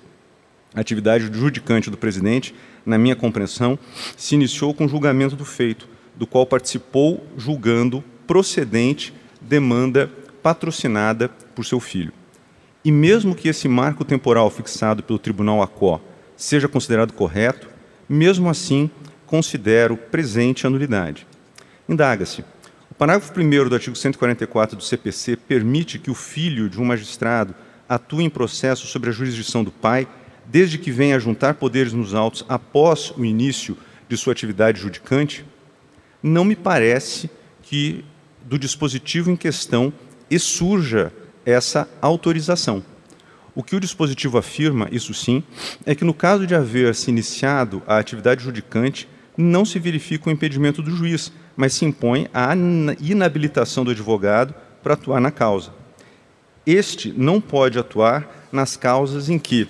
[0.75, 2.53] A atividade judicante do presidente,
[2.85, 3.79] na minha compreensão,
[4.15, 9.11] se iniciou com o julgamento do feito, do qual participou julgando procedente
[9.41, 10.11] demanda
[10.43, 12.13] patrocinada por seu filho.
[12.87, 15.99] E mesmo que esse marco temporal fixado pelo Tribunal ACO
[16.37, 17.67] seja considerado correto,
[18.07, 18.89] mesmo assim
[19.25, 21.27] considero presente a nulidade.
[21.89, 22.45] Indaga-se.
[22.89, 27.53] O parágrafo 1 do artigo 144 do CPC permite que o filho de um magistrado
[27.89, 30.07] atue em processo sobre a jurisdição do pai,
[30.45, 35.45] desde que venha a juntar poderes nos autos após o início de sua atividade judicante?
[36.23, 37.29] Não me parece
[37.63, 38.05] que
[38.45, 39.91] do dispositivo em questão
[40.39, 41.11] surja
[41.47, 42.83] essa autorização.
[43.55, 45.41] O que o dispositivo afirma, isso sim,
[45.85, 49.07] é que no caso de haver se iniciado a atividade judicante,
[49.37, 52.53] não se verifica o impedimento do juiz, mas se impõe a
[52.99, 55.71] inabilitação do advogado para atuar na causa.
[56.65, 59.69] Este não pode atuar nas causas em que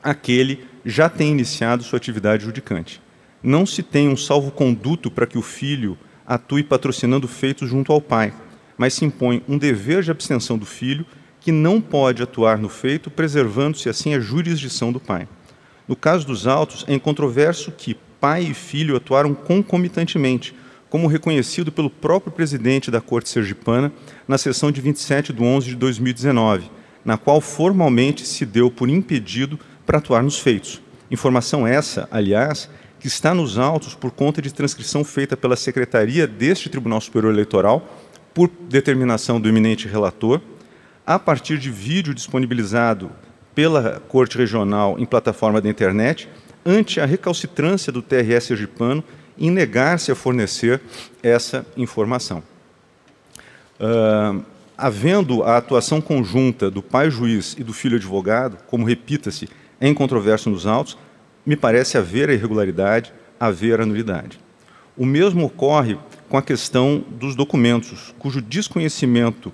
[0.00, 3.02] aquele já tem iniciado sua atividade judicante.
[3.42, 8.32] Não se tem um salvo-conduto para que o filho atue patrocinando feitos junto ao pai
[8.76, 11.06] mas se impõe um dever de abstenção do filho
[11.40, 15.28] que não pode atuar no feito, preservando-se assim a jurisdição do pai.
[15.88, 20.54] No caso dos autos, é incontroverso que pai e filho atuaram concomitantemente,
[20.88, 23.92] como reconhecido pelo próprio presidente da Corte Sergipana
[24.28, 26.70] na sessão de 27 de 11 de 2019,
[27.04, 30.80] na qual formalmente se deu por impedido para atuar nos feitos.
[31.10, 32.70] Informação essa, aliás,
[33.00, 37.84] que está nos autos por conta de transcrição feita pela secretaria deste Tribunal Superior Eleitoral
[38.34, 40.40] por determinação do eminente relator,
[41.06, 43.10] a partir de vídeo disponibilizado
[43.54, 46.28] pela Corte Regional em plataforma da internet,
[46.64, 49.02] ante a recalcitrância do TRS sergipano
[49.38, 50.80] em negar-se a fornecer
[51.22, 52.42] essa informação.
[53.80, 54.42] Uh,
[54.76, 59.48] havendo a atuação conjunta do pai juiz e do filho advogado, como repita-se,
[59.80, 60.96] em controverso nos autos,
[61.44, 64.38] me parece haver a irregularidade, haver a nulidade.
[64.96, 65.98] O mesmo ocorre
[66.32, 69.52] com a questão dos documentos, cujo desconhecimento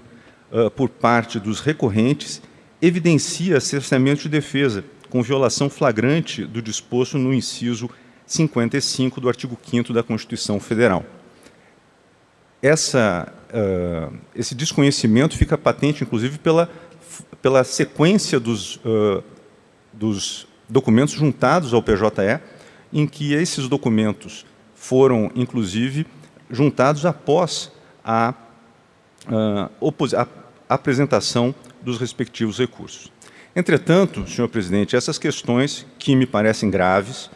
[0.53, 2.41] uh, por parte dos recorrentes
[2.81, 7.91] evidencia cerceamento de defesa, com violação flagrante do disposto no inciso
[8.25, 11.05] 55 do artigo 5 da Constituição Federal.
[12.63, 16.71] Essa, uh, esse desconhecimento fica patente, inclusive, pela,
[17.43, 19.25] pela sequência dos, uh,
[19.93, 22.39] dos documentos juntados ao PJE,
[22.93, 26.07] em que esses documentos foram, inclusive,
[26.51, 27.71] juntados após
[28.05, 28.35] a,
[29.27, 29.71] uh,
[30.17, 33.13] a apresentação dos respectivos recursos.
[33.55, 37.31] Entretanto, senhor presidente, essas questões, que me parecem graves,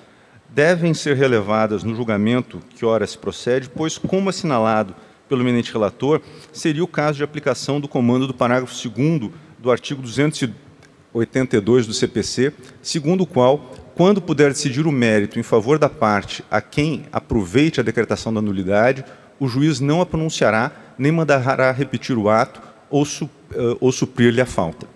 [0.48, 4.94] devem ser relevadas no julgamento que ora se procede, pois, como assinalado
[5.28, 6.20] pelo eminente relator,
[6.52, 12.52] seria o caso de aplicação do comando do parágrafo 2 do artigo 282 do CPC,
[12.82, 17.80] segundo o qual, quando puder decidir o mérito em favor da parte a quem aproveite
[17.80, 19.04] a decretação da nulidade,
[19.38, 24.40] o juiz não a pronunciará nem mandará repetir o ato ou, su, uh, ou suprir-lhe
[24.40, 24.86] a falta.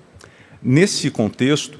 [0.63, 1.79] Nesse contexto,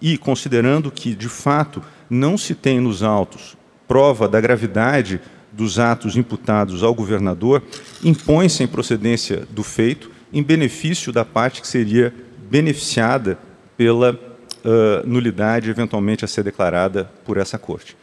[0.00, 3.56] e considerando que, de fato, não se tem nos autos
[3.86, 7.62] prova da gravidade dos atos imputados ao governador,
[8.04, 12.14] impõe-se a improcedência do feito em benefício da parte que seria
[12.50, 13.38] beneficiada
[13.76, 14.27] pela
[14.64, 17.96] uh, nulidade eventualmente a ser declarada por essa corte.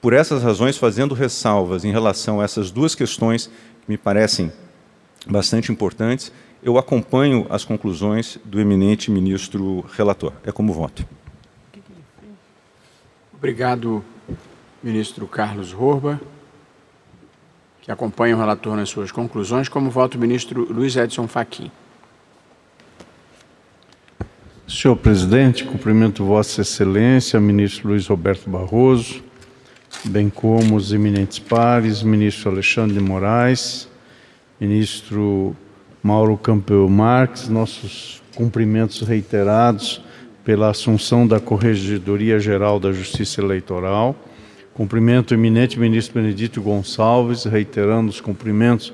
[0.00, 4.52] Por essas razões, fazendo ressalvas em relação a essas duas questões que me parecem
[5.26, 6.32] bastante importantes,
[6.62, 10.32] eu acompanho as conclusões do eminente ministro relator.
[10.44, 11.04] É como voto.
[13.32, 14.04] Obrigado,
[14.82, 16.20] ministro Carlos Horba,
[17.80, 19.68] que acompanha o relator nas suas conclusões.
[19.68, 21.70] Como voto ministro Luiz Edson Fachin.
[24.68, 29.22] Senhor presidente, cumprimento Vossa Excelência, ministro Luiz Roberto Barroso,
[30.04, 33.88] bem como os eminentes pares, ministro Alexandre de Moraes,
[34.60, 35.56] ministro
[36.02, 40.02] Mauro Campeu Marques, nossos cumprimentos reiterados
[40.44, 44.14] pela assunção da Corregedoria Geral da Justiça Eleitoral.
[44.74, 48.92] Cumprimento o eminente ministro Benedito Gonçalves, reiterando os cumprimentos,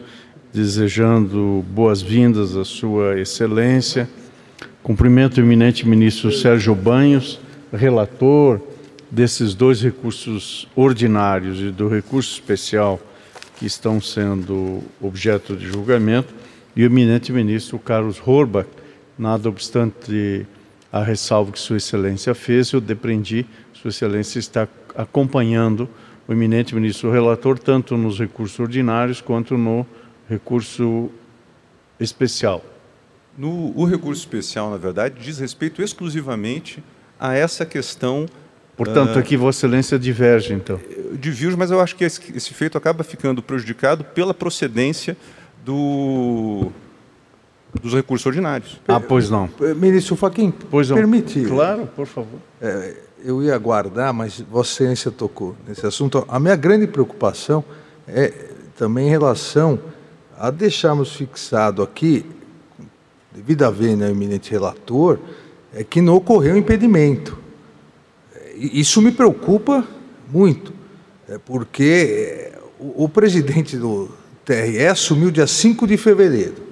[0.52, 4.08] desejando boas-vindas à Sua Excelência.
[4.84, 7.40] Cumprimento o eminente ministro Sérgio Banhos,
[7.72, 8.60] relator
[9.10, 13.00] desses dois recursos ordinários e do recurso especial
[13.56, 16.34] que estão sendo objeto de julgamento,
[16.76, 18.68] e o eminente ministro Carlos Horbach,
[19.18, 20.46] nada obstante
[20.92, 25.88] a ressalva que Sua Excelência fez, eu depreendi, Sua Excelência está acompanhando
[26.28, 29.86] o eminente ministro relator, tanto nos recursos ordinários quanto no
[30.28, 31.08] recurso
[31.98, 32.62] especial.
[33.36, 36.82] No, o recurso especial, na verdade, diz respeito exclusivamente
[37.18, 38.26] a essa questão
[38.76, 40.80] Portanto, uh, aqui Vossa Excelência diverge, então.
[41.12, 45.16] Divirge, mas eu acho que esse, esse, feito acaba ficando prejudicado pela procedência
[45.64, 46.72] do,
[47.80, 48.80] dos recursos ordinários.
[48.88, 49.48] Ah, pois não.
[49.60, 50.96] Eh, ministro Faquim, pois não.
[50.96, 51.44] permite.
[51.44, 52.40] Claro, por favor.
[52.60, 56.24] É, eu ia aguardar, mas Vossa Excelência tocou nesse assunto.
[56.28, 57.64] A minha grande preocupação
[58.08, 58.32] é
[58.76, 59.78] também em relação
[60.36, 62.26] a deixarmos fixado aqui,
[63.34, 65.18] devido a ver no eminente relator,
[65.74, 67.44] é que não ocorreu impedimento
[68.56, 69.86] isso me preocupa
[70.30, 70.72] muito,
[71.28, 74.08] é porque o, o presidente do
[74.44, 76.62] TRE assumiu dia 5 de fevereiro.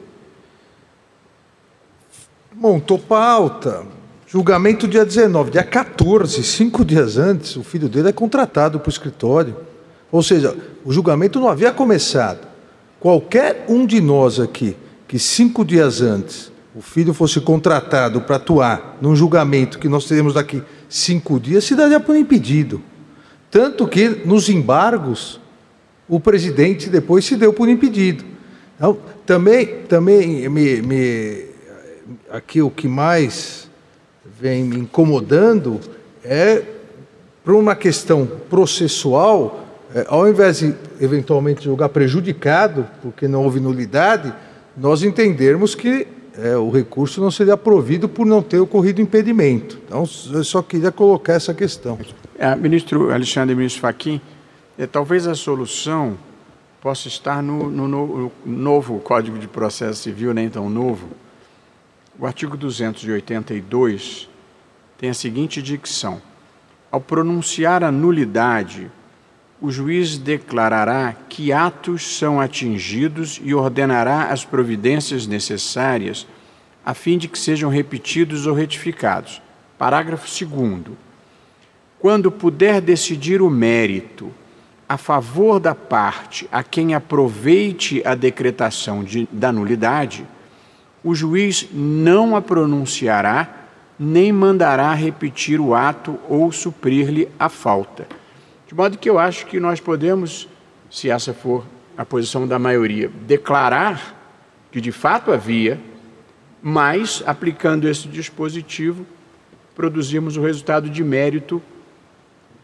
[2.54, 3.84] Montou pauta,
[4.26, 8.92] julgamento dia 19, dia 14, cinco dias antes, o filho dele é contratado para o
[8.92, 9.56] escritório.
[10.10, 12.46] Ou seja, o julgamento não havia começado.
[13.00, 14.76] Qualquer um de nós aqui,
[15.08, 20.34] que cinco dias antes o filho fosse contratado para atuar num julgamento que nós teremos
[20.34, 22.80] daqui cinco dias, se daria por impedido.
[23.50, 25.38] Tanto que nos embargos,
[26.08, 28.24] o presidente depois se deu por impedido.
[28.76, 31.44] Então, também, também me, me,
[32.30, 33.68] aqui o que mais
[34.40, 35.78] vem me incomodando
[36.24, 36.62] é
[37.44, 44.32] para uma questão processual, é, ao invés de eventualmente julgar prejudicado, porque não houve nulidade,
[44.76, 46.06] nós entendermos que
[46.38, 49.78] é, o recurso não seria provido por não ter ocorrido impedimento.
[49.86, 51.98] Então, eu só queria colocar essa questão.
[52.38, 54.20] É, ministro Alexandre Ministro Fachin,
[54.78, 56.16] é, talvez a solução
[56.80, 61.08] possa estar no, no, no, novo Código de Processo Civil, nem tão novo.
[62.18, 64.28] O artigo 282
[64.98, 66.20] tem a seguinte dicção:
[66.90, 68.90] ao pronunciar a nulidade
[69.62, 76.26] o juiz declarará que atos são atingidos e ordenará as providências necessárias
[76.84, 79.40] a fim de que sejam repetidos ou retificados.
[79.78, 80.96] Parágrafo 2.
[82.00, 84.32] Quando puder decidir o mérito,
[84.88, 90.26] a favor da parte a quem aproveite a decretação de, da nulidade,
[91.04, 98.21] o juiz não a pronunciará nem mandará repetir o ato ou suprir-lhe a falta.
[98.72, 100.48] De modo que eu acho que nós podemos,
[100.90, 101.62] se essa for
[101.94, 104.18] a posição da maioria, declarar
[104.70, 105.78] que de fato havia,
[106.62, 109.04] mas aplicando esse dispositivo,
[109.74, 111.60] produzimos o resultado de mérito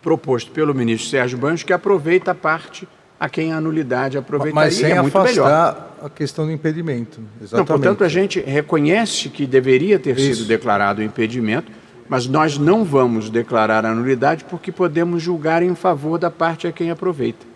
[0.00, 2.88] proposto pelo ministro Sérgio Banhos, que aproveita a parte
[3.20, 4.66] a quem a nulidade aproveitaria.
[4.66, 5.96] Mas sem é muito afastar melhor.
[6.04, 7.20] a questão do impedimento.
[7.38, 7.52] Exatamente.
[7.52, 10.36] Não, portanto, a gente reconhece que deveria ter Isso.
[10.36, 11.70] sido declarado o impedimento,
[12.08, 16.72] mas nós não vamos declarar a nulidade porque podemos julgar em favor da parte a
[16.72, 17.46] quem aproveita.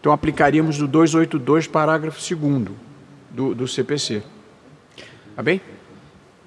[0.00, 2.64] Então, aplicaríamos o 282, parágrafo 2
[3.30, 4.22] do, do CPC.
[5.36, 5.60] Tá bem?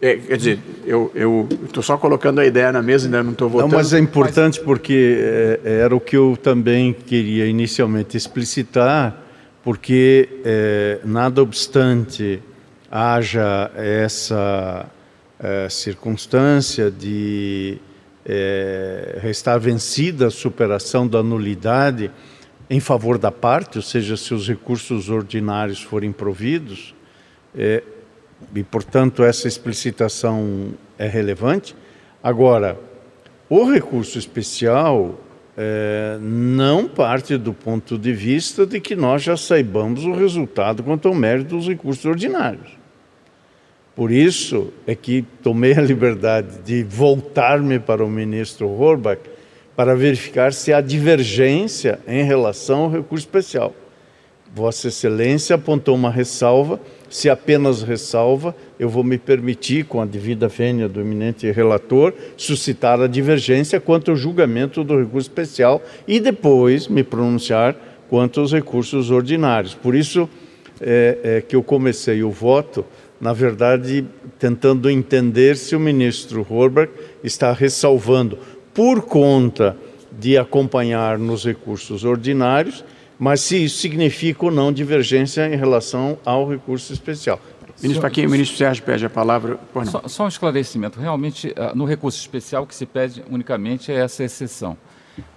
[0.02, 3.54] É, quer dizer, eu estou só colocando a ideia na mesa, ainda não estou Não,
[3.54, 3.76] votando.
[3.76, 5.18] mas é importante porque
[5.64, 9.18] é, era o que eu também queria inicialmente explicitar,
[9.64, 12.42] porque é, nada obstante
[12.92, 14.86] haja essa
[15.40, 17.78] é, circunstância de
[18.26, 22.12] é, restar vencida a superação da nulidade
[22.70, 26.96] em favor da parte, ou seja, se os recursos ordinários forem providos,
[27.56, 27.84] é,
[28.54, 31.76] e, portanto, essa explicitação é relevante.
[32.24, 32.80] Agora,
[33.50, 35.20] o recurso especial
[35.58, 41.08] eh, não parte do ponto de vista de que nós já saibamos o resultado quanto
[41.08, 42.78] ao mérito dos recursos ordinários.
[43.96, 49.22] Por isso é que tomei a liberdade de voltar-me para o ministro Horbach
[49.76, 53.74] para verificar se há divergência em relação ao recurso especial.
[54.54, 56.80] Vossa Excelência apontou uma ressalva.
[57.10, 63.02] Se apenas ressalva, eu vou me permitir, com a devida vênia do eminente relator, suscitar
[63.02, 67.76] a divergência quanto ao julgamento do recurso especial e depois me pronunciar
[68.10, 69.74] quanto aos recursos ordinários.
[69.74, 70.30] Por isso
[70.80, 72.86] é, é que eu comecei o voto,
[73.20, 74.06] na verdade,
[74.38, 76.92] tentando entender se o ministro Horbach
[77.24, 78.38] está ressalvando
[78.74, 79.78] por conta
[80.12, 82.84] de acompanhar nos recursos ordinários
[83.18, 87.40] mas se isso significa ou não divergência em relação ao recurso especial.
[87.82, 89.60] Ministro Paquim, o ministro Sérgio pede a palavra.
[89.86, 91.00] Só, só, um esclarecimento.
[91.00, 94.78] Realmente, ah, no recurso especial, o que se pede unicamente é essa exceção.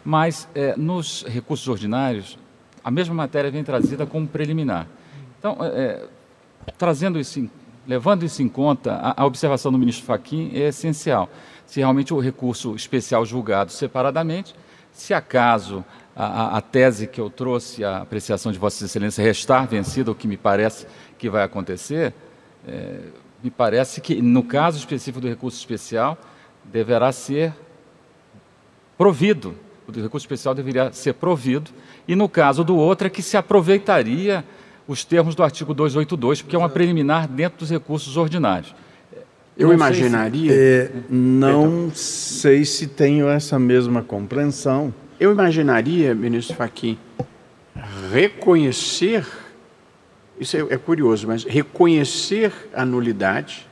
[0.04, 2.38] Mas, é, nos recursos ordinários,
[2.82, 4.86] a mesma matéria vem trazida como preliminar.
[5.38, 6.04] Então, é,
[6.76, 7.50] trazendo isso, em,
[7.88, 11.30] levando isso em conta, a, a observação do ministro Faquim é essencial.
[11.64, 14.54] Se realmente o recurso especial julgado separadamente,
[14.92, 15.82] se acaso
[16.14, 20.28] a, a, tese que eu trouxe, a apreciação de Vossa Excelência, restar vencida, o que
[20.28, 20.86] me parece
[21.16, 22.12] que vai acontecer,
[22.66, 22.98] é,
[23.42, 26.18] me parece que, no caso específico do recurso especial,
[26.64, 27.54] deverá ser
[28.98, 29.54] provido,
[29.86, 31.70] o recurso especial deveria ser provido,
[32.06, 34.44] e no caso do outro é que se aproveitaria
[34.88, 38.74] os termos do artigo 282, porque é uma preliminar dentro dos recursos ordinários.
[39.56, 40.52] Eu não imaginaria.
[40.52, 44.94] Se, é, não sei se tenho essa mesma compreensão.
[45.20, 46.96] Eu imaginaria, ministro Faquim,
[48.10, 49.26] reconhecer,
[50.40, 53.66] isso é, é, curioso, mas reconhecer a nulidade,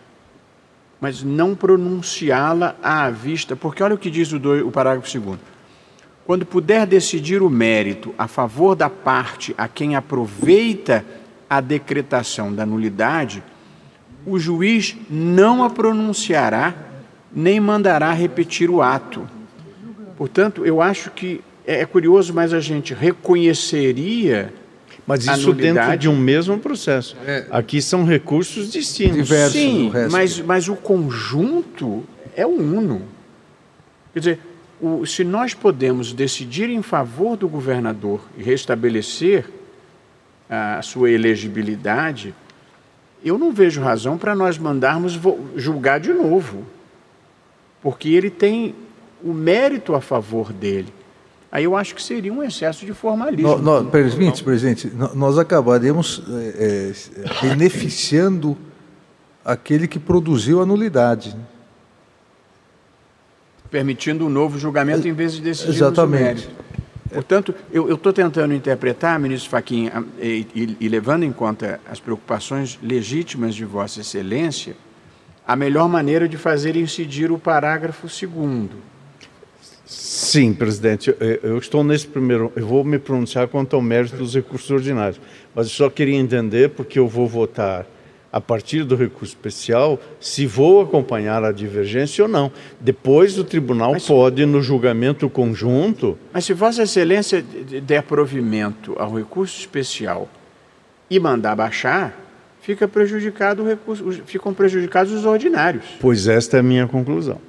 [1.00, 5.40] mas não pronunciá-la à vista, porque olha o que diz o, do, o parágrafo segundo.
[6.26, 11.04] Quando puder decidir o mérito a favor da parte a quem aproveita
[11.48, 13.42] a decretação da nulidade,
[14.26, 16.74] o juiz não a pronunciará
[17.32, 19.28] nem mandará repetir o ato
[20.16, 24.52] Portanto, eu acho que é, é curioso, mas a gente reconheceria.
[25.06, 27.16] Mas isso dentro de um mesmo processo.
[27.24, 27.46] É.
[27.50, 29.16] Aqui são recursos distintos.
[29.16, 32.02] Diversos Sim, mas, mas o conjunto
[32.34, 33.02] é o uno.
[34.12, 34.38] Quer dizer,
[34.80, 39.48] o, se nós podemos decidir em favor do governador e restabelecer
[40.48, 42.34] a sua elegibilidade,
[43.24, 45.18] eu não vejo razão para nós mandarmos
[45.56, 46.64] julgar de novo.
[47.82, 48.74] Porque ele tem
[49.22, 50.92] o mérito a favor dele.
[51.50, 53.56] Aí eu acho que seria um excesso de formalismo.
[53.56, 53.90] No, no,
[54.44, 56.92] presidente, nós acabaríamos é,
[57.24, 58.56] é, beneficiando
[59.44, 61.34] aquele que produziu a nulidade.
[61.34, 61.42] Né?
[63.76, 66.22] Permitindo um novo julgamento em vez de decidir Exatamente.
[66.22, 66.48] o mérito.
[67.12, 72.78] Portanto, eu estou tentando interpretar, ministro Faquim, e, e, e levando em conta as preocupações
[72.82, 74.74] legítimas de Vossa Excelência,
[75.46, 78.76] a melhor maneira de fazer incidir o parágrafo segundo
[79.84, 81.14] Sim, presidente.
[81.42, 82.50] Eu estou nesse primeiro.
[82.56, 85.20] Eu vou me pronunciar quanto ao mérito dos recursos ordinários,
[85.54, 87.86] mas eu só queria entender porque eu vou votar
[88.36, 92.52] a partir do recurso especial, se vou acompanhar a divergência ou não.
[92.78, 96.18] Depois o tribunal mas, pode, no julgamento conjunto.
[96.34, 100.28] Mas se Vossa Excelência der provimento ao recurso especial
[101.08, 102.14] e mandar baixar,
[102.60, 105.86] fica prejudicado o recurso, ficam prejudicados os ordinários.
[105.98, 107.40] Pois esta é a minha conclusão.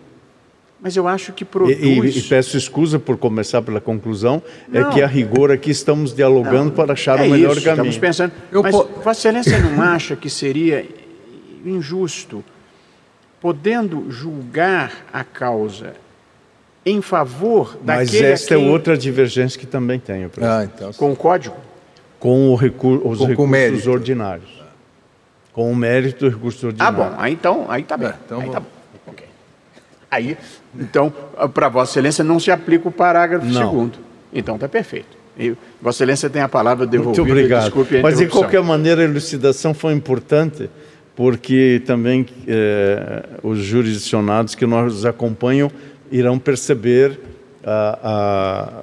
[0.80, 1.78] Mas eu acho que produz.
[1.80, 4.89] E, e, e peço excusa por começar pela conclusão, é não.
[4.89, 7.89] é que a rigor aqui estamos dialogando não, para achar é o melhor isso, caminho.
[7.89, 8.32] Estamos pensando.
[8.51, 8.84] Eu mas po...
[9.03, 10.86] Vossa Excelência não acha que seria
[11.65, 12.43] injusto,
[13.41, 15.93] podendo julgar a causa
[16.86, 18.30] em favor mas daquele.
[18.30, 18.67] Mas esta é quem...
[18.67, 20.30] é outra divergência que também tenho.
[20.39, 20.93] Ah, então...
[20.93, 21.55] Com o código?
[22.19, 23.01] Com recur...
[23.03, 24.63] os com, recursos com ordinários.
[25.51, 27.01] Com o mérito do recurso ordinário.
[27.01, 27.15] Ah, bom.
[27.17, 28.09] Aí, então, aí está bem.
[28.09, 28.76] É, então, aí tá bom.
[30.10, 30.38] Aí,
[30.80, 31.14] então,
[31.53, 33.53] para Vossa Excelência não se aplica o parágrafo não.
[33.53, 33.99] segundo.
[34.34, 35.18] Então está perfeito.
[35.38, 37.22] E Vossa Excelência tem a palavra devolvida.
[37.24, 37.64] Muito obrigado.
[37.64, 40.70] Desculpe a Mas, de qualquer maneira, a elucidação foi importante,
[41.16, 45.70] porque também eh, os jurisdicionados que nos acompanham
[46.12, 47.20] irão perceber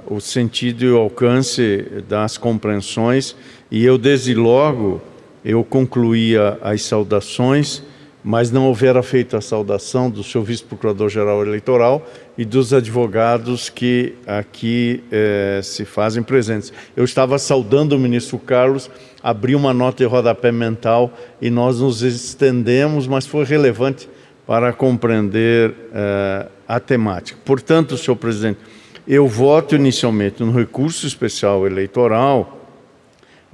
[0.06, 3.34] o sentido e o alcance das compreensões.
[3.70, 5.00] E eu, desde logo,
[5.44, 7.82] eu concluía as saudações
[8.24, 12.08] mas não houvera feito a saudação do seu vice-procurador-geral eleitoral
[12.38, 16.72] e dos advogados que aqui eh, se fazem presentes.
[16.96, 18.90] Eu estava saudando o ministro Carlos,
[19.22, 24.08] abri uma nota de rodapé mental e nós nos estendemos, mas foi relevante
[24.46, 27.38] para compreender eh, a temática.
[27.44, 28.58] Portanto, senhor presidente,
[29.06, 32.63] eu voto inicialmente no recurso especial eleitoral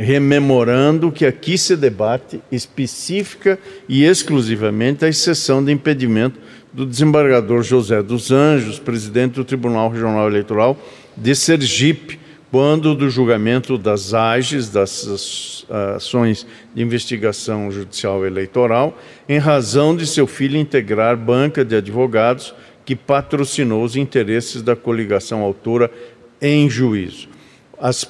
[0.00, 6.40] rememorando que aqui se debate específica e exclusivamente a exceção de impedimento
[6.72, 10.78] do desembargador José dos Anjos, presidente do Tribunal Regional Eleitoral
[11.14, 12.18] de Sergipe,
[12.50, 18.98] quando do julgamento das AGES, das ações de investigação judicial eleitoral,
[19.28, 22.54] em razão de seu filho integrar banca de advogados
[22.86, 25.90] que patrocinou os interesses da coligação autora
[26.40, 27.28] em juízo.
[27.78, 28.02] As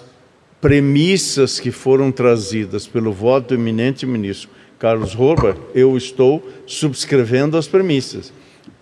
[0.61, 7.68] premissas que foram trazidas pelo voto do eminente ministro Carlos Horber, eu estou subscrevendo as
[7.68, 8.32] premissas.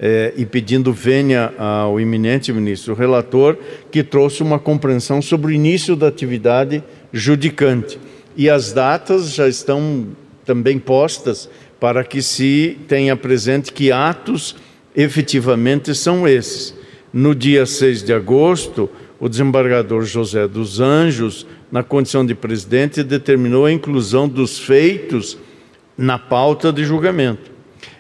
[0.01, 3.57] É, e pedindo venha ao eminente ministro relator,
[3.91, 7.99] que trouxe uma compreensão sobre o início da atividade judicante.
[8.37, 10.07] E as datas já estão
[10.45, 11.51] também postas
[11.81, 14.55] para que se tenha presente que atos
[14.95, 16.74] efetivamente são esses.
[17.12, 23.66] No dia 6 de agosto, o desembargador José dos Anjos na condição de presidente, determinou
[23.66, 25.39] a inclusão dos feitos
[25.97, 27.51] na pauta de julgamento.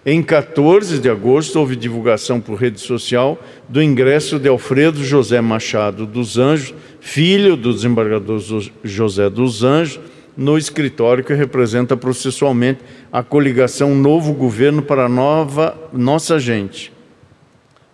[0.06, 3.38] Em 14 de agosto, houve divulgação por rede social
[3.68, 8.40] do ingresso de Alfredo José Machado dos Anjos, filho do desembargador
[8.82, 10.00] José dos Anjos,
[10.36, 12.80] no escritório que representa processualmente
[13.12, 16.92] a coligação Novo Governo para a Nova Nossa Gente,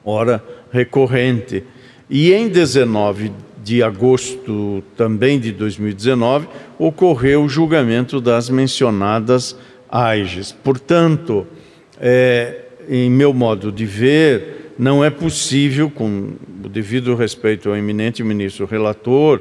[0.05, 1.65] ora recorrente.
[2.11, 3.33] E em 19
[3.65, 6.47] de agosto também de 2019,
[6.79, 9.57] ocorreu o julgamento das mencionadas
[9.91, 10.53] AIGES.
[10.53, 11.47] Portanto,
[11.99, 18.23] é, em meu modo de ver, não é possível, com o devido respeito ao eminente
[18.23, 19.41] ministro relator,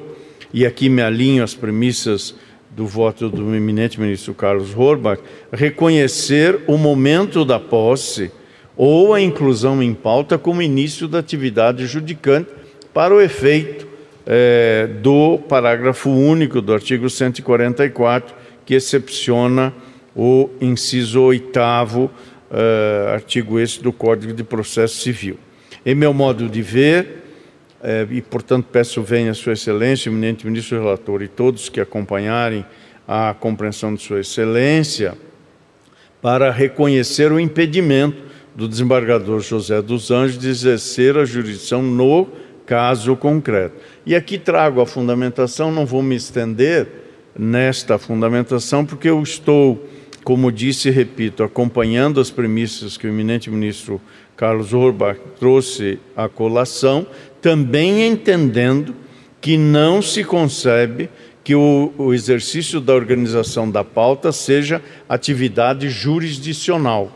[0.53, 2.33] e aqui me alinho às premissas
[2.71, 5.21] do voto do eminente ministro Carlos Horbach,
[5.51, 8.31] reconhecer o momento da posse
[8.77, 12.49] ou a inclusão em pauta como início da atividade judicante
[12.93, 13.92] para o efeito
[14.25, 18.33] é, do parágrafo único do artigo 144,
[18.65, 19.73] que excepciona
[20.15, 22.09] o inciso oitavo,
[22.51, 25.37] é, artigo esse do Código de Processo Civil.
[25.85, 27.23] Em meu modo de ver,
[27.81, 32.65] é, e portanto peço venha Sua Excelência, eminente ministro relator e todos que acompanharem
[33.07, 35.17] a compreensão de Sua Excelência,
[36.21, 38.23] para reconhecer o impedimento
[38.55, 42.27] do desembargador José dos Anjos de exercer a jurisdição no
[42.73, 43.75] caso concreto.
[44.03, 46.87] E aqui trago a fundamentação, não vou me estender
[47.37, 49.87] nesta fundamentação, porque eu estou,
[50.23, 54.01] como disse e repito, acompanhando as premissas que o eminente ministro
[54.35, 57.05] Carlos Orbach trouxe à colação,
[57.39, 58.95] também entendendo
[59.39, 61.11] que não se concebe
[61.43, 67.11] que o, o, exercício da organização da pauta seja atividade jurisdicional.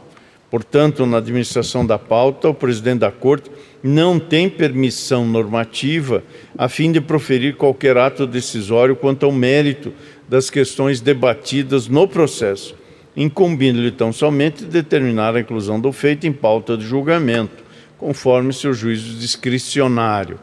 [0.52, 3.50] Portanto, na administração da pauta, o presidente da Corte
[3.84, 6.24] não tem permissão normativa
[6.58, 9.94] a fim de proferir qualquer ato decisório quanto ao mérito
[10.28, 12.76] das questões debatidas no processo,
[13.16, 17.64] incumbindo-lhe tão somente determinar a inclusão do feito em pauta de julgamento,
[17.98, 20.40] conforme seu juízo discricionário.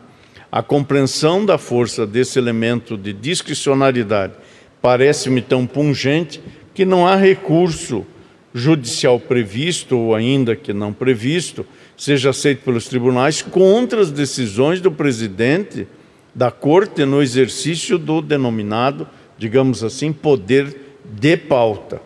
[0.50, 4.34] A compreensão da força desse elemento de discricionariedade
[4.80, 6.40] parece-me tão pungente
[6.72, 8.06] que não há recurso
[8.54, 11.66] judicial previsto ou ainda que não previsto
[12.04, 15.88] seja aceito pelos tribunais contra as decisões do presidente
[16.34, 22.02] da corte no exercício do denominado, digamos assim, poder de pauta.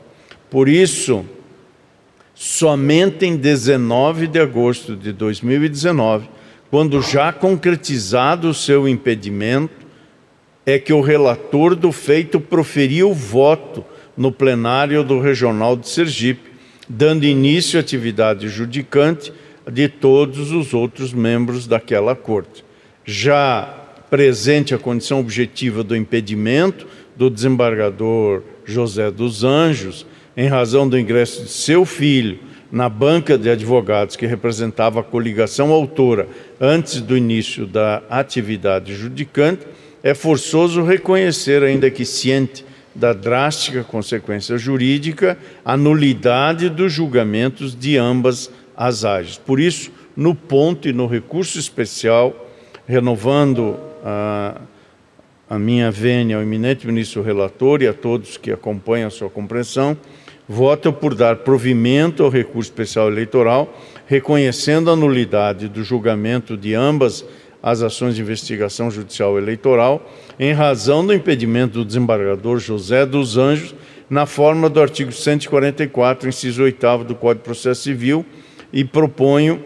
[0.49, 1.25] Por isso,
[2.33, 6.29] somente em 19 de agosto de 2019,
[6.71, 9.85] quando já concretizado o seu impedimento,
[10.65, 13.85] é que o relator do feito proferiu o voto
[14.17, 16.53] no plenário do Regional de Sergipe,
[16.89, 19.33] dando início à atividade judicante
[19.71, 22.65] de todos os outros membros daquela corte.
[23.05, 23.75] Já
[24.11, 30.07] presente a condição objetiva do impedimento do desembargador José dos Anjos,
[30.37, 32.39] em razão do ingresso de seu filho
[32.71, 36.29] na banca de advogados que representava a coligação autora
[36.61, 39.67] antes do início da atividade judicante,
[40.03, 42.65] é forçoso reconhecer, ainda que ciente
[42.95, 49.37] da drástica consequência jurídica, a nulidade dos julgamentos de ambas as áreas.
[49.37, 52.49] Por isso, no ponto e no recurso especial,
[52.87, 54.61] renovando a,
[55.51, 59.97] a minha vênia ao eminente ministro relator e a todos que acompanham a sua compreensão,
[60.49, 63.77] voto por dar provimento ao recurso especial eleitoral,
[64.07, 67.25] reconhecendo a nulidade do julgamento de ambas
[67.61, 70.09] as ações de investigação judicial eleitoral,
[70.39, 73.75] em razão do impedimento do desembargador José dos Anjos,
[74.09, 78.25] na forma do artigo 144, inciso 8 do Código de Processo Civil,
[78.73, 79.63] e proponho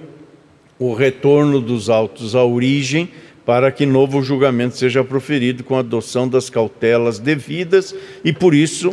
[0.78, 3.08] o retorno dos autos à origem
[3.44, 7.94] para que novo julgamento seja proferido com a adoção das cautelas devidas
[8.24, 8.90] e, por isso,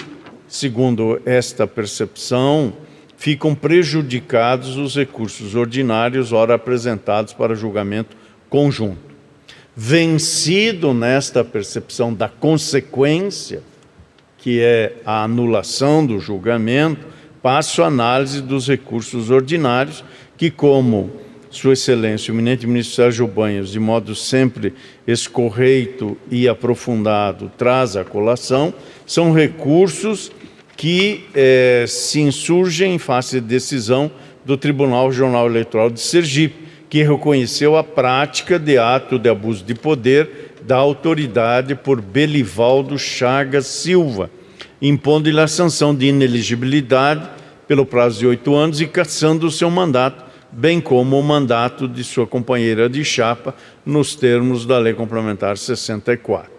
[0.47, 2.74] segundo esta percepção,
[3.16, 8.16] ficam prejudicados os recursos ordinários ora apresentados para julgamento
[8.49, 9.10] conjunto.
[9.76, 13.62] Vencido nesta percepção da consequência,
[14.38, 17.05] que é a anulação do julgamento,
[17.41, 20.03] passo a análise dos recursos ordinários,
[20.37, 21.11] que, como
[21.49, 24.73] Sua Excelência, o eminente ministro Sérgio Banhos, de modo sempre
[25.07, 28.73] escorreito e aprofundado, traz à colação,
[29.05, 30.31] são recursos
[30.77, 34.09] que eh, se insurgem em face de decisão
[34.45, 39.75] do Tribunal Regional Eleitoral de Sergipe, que reconheceu a prática de ato de abuso de
[39.75, 44.29] poder da autoridade por Belivaldo Chagas Silva,
[44.82, 47.30] impondo-lhe a sanção de ineligibilidade
[47.67, 52.03] pelo prazo de oito anos e cassando o seu mandato, bem como o mandato de
[52.03, 53.53] sua companheira de chapa,
[53.86, 56.51] nos termos da Lei Complementar 64.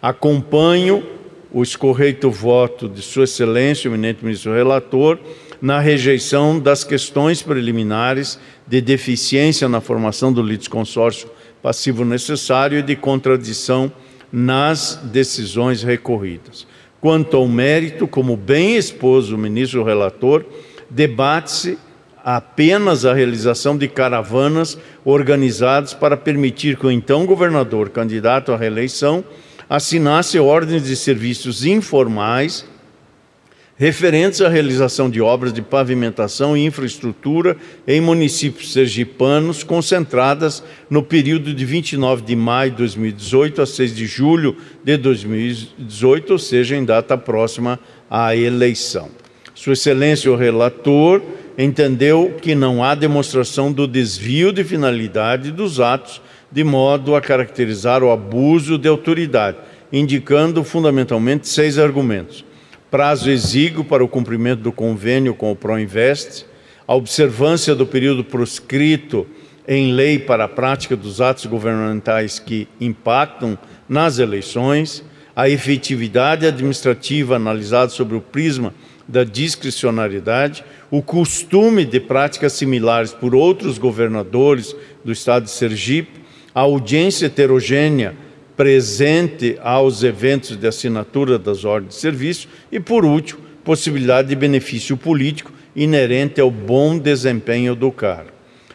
[0.00, 1.04] Acompanho
[1.52, 5.18] o escorreito voto de Sua Excelência, o eminente ministro relator,
[5.60, 11.28] na rejeição das questões preliminares de deficiência na formação do litisconsórcio
[11.62, 13.90] passivo necessário e de contradição
[14.30, 16.66] nas decisões recorridas.
[17.00, 20.44] Quanto ao mérito, como bem expôs o ministro relator,
[20.88, 21.78] debate-se
[22.24, 29.24] apenas a realização de caravanas organizadas para permitir que o então governador, candidato à reeleição,
[29.68, 32.64] assinasse ordens de serviços informais
[33.78, 37.56] referentes à realização de obras de pavimentação e infraestrutura
[37.86, 44.06] em municípios sergipanos, concentradas no período de 29 de maio de 2018 a 6 de
[44.06, 47.78] julho de 2018, ou seja, em data próxima
[48.10, 49.10] à eleição.
[49.54, 51.22] Sua Excelência, o relator,
[51.58, 56.20] entendeu que não há demonstração do desvio de finalidade dos atos,
[56.50, 59.58] de modo a caracterizar o abuso de autoridade,
[59.92, 62.45] indicando fundamentalmente seis argumentos
[62.90, 66.46] prazo exíguo para o cumprimento do convênio com o Proinvest,
[66.86, 69.26] a observância do período proscrito
[69.66, 73.58] em lei para a prática dos atos governamentais que impactam
[73.88, 78.72] nas eleições, a efetividade administrativa analisada sobre o prisma
[79.08, 84.74] da discricionariedade, o costume de práticas similares por outros governadores
[85.04, 86.20] do estado de Sergipe,
[86.54, 88.16] a audiência heterogênea
[88.56, 94.96] presente aos eventos de assinatura das ordens de serviço e, por último, possibilidade de benefício
[94.96, 98.30] político inerente ao bom desempenho do cargo.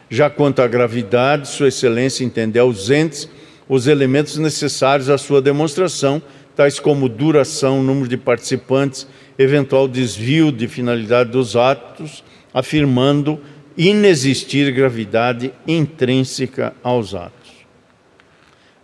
[0.08, 3.28] Já quanto à gravidade, Sua Excelência entendeu ausentes
[3.68, 6.22] os elementos necessários à sua demonstração,
[6.54, 9.06] tais como duração, número de participantes,
[9.38, 12.22] eventual desvio de finalidade dos atos,
[12.52, 13.40] afirmando
[13.76, 17.41] inexistir gravidade intrínseca aos atos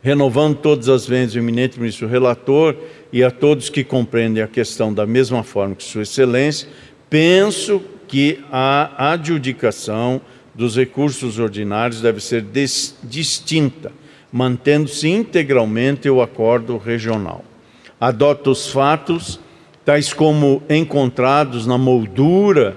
[0.09, 2.75] renovando todas as vezes o eminente ministro relator
[3.13, 6.67] e a todos que compreendem a questão da mesma forma que Sua Excelência,
[7.11, 10.19] penso que a adjudicação
[10.55, 12.43] dos recursos ordinários deve ser
[13.03, 13.93] distinta,
[14.33, 17.45] mantendo-se integralmente o acordo regional.
[18.01, 19.39] Adota os fatos,
[19.85, 22.75] tais como encontrados na moldura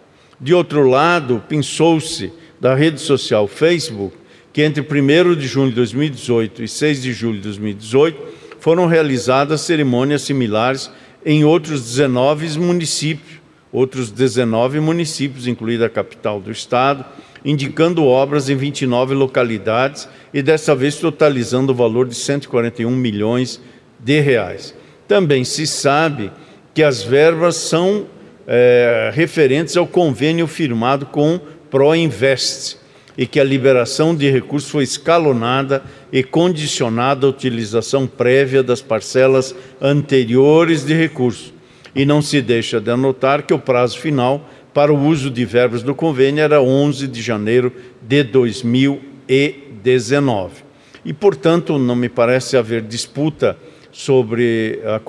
[0.44, 2.30] De outro lado, pensou-se
[2.60, 4.14] da rede social Facebook
[4.52, 8.22] que entre 1 de junho de 2018 e 6 de julho de 2018
[8.60, 10.90] foram realizadas cerimônias similares
[11.24, 13.40] em outros 19 municípios,
[13.72, 17.06] outros 19 municípios, incluída a capital do estado,
[17.42, 23.62] indicando obras em 29 localidades e dessa vez totalizando o valor de 141 milhões
[23.98, 24.74] de reais.
[25.08, 26.30] Também se sabe
[26.74, 28.12] que as verbas são
[28.46, 31.40] é, referentes ao convênio firmado com
[31.70, 32.78] Proinvest,
[33.16, 35.82] e que a liberação de recursos foi escalonada
[36.12, 41.54] e condicionada à utilização prévia das parcelas anteriores de recursos.
[41.94, 45.84] E não se deixa de anotar que o prazo final para o uso de verbas
[45.84, 47.72] do convênio era 11 de janeiro
[48.02, 50.64] de 2019.
[51.04, 53.56] E, portanto, não me parece haver disputa
[53.92, 55.00] sobre a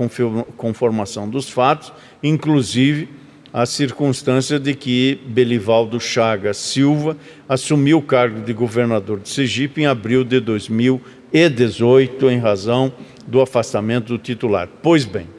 [0.55, 3.09] conformação dos fatos, inclusive
[3.55, 7.15] a circunstância de que Belivaldo Chagas Silva
[7.47, 12.91] assumiu o cargo de governador de Sergipe em abril de 2018, em razão
[13.25, 14.67] do afastamento do titular.
[14.83, 15.29] Pois bem,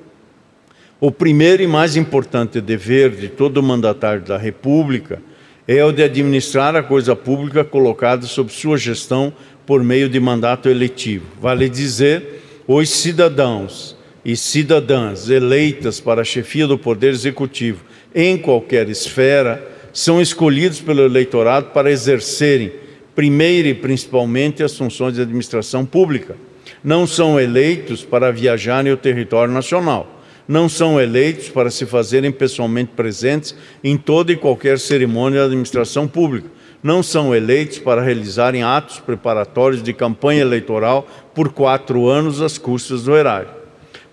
[0.98, 5.20] o primeiro e mais importante dever de todo mandatário da República
[5.68, 9.30] é o de administrar a coisa pública colocada sob sua gestão
[9.66, 11.26] por meio de mandato eletivo.
[11.38, 13.94] Vale dizer, os cidadãos
[14.24, 17.84] e cidadãs eleitas para a chefia do Poder Executivo
[18.18, 19.62] em qualquer esfera,
[19.92, 22.72] são escolhidos pelo eleitorado para exercerem,
[23.14, 26.34] primeiro e principalmente, as funções de administração pública.
[26.82, 30.22] Não são eleitos para viajarem o território nacional.
[30.48, 33.54] Não são eleitos para se fazerem pessoalmente presentes
[33.84, 36.48] em toda e qualquer cerimônia da administração pública.
[36.82, 43.02] Não são eleitos para realizarem atos preparatórios de campanha eleitoral por quatro anos às custas
[43.04, 43.48] do erário.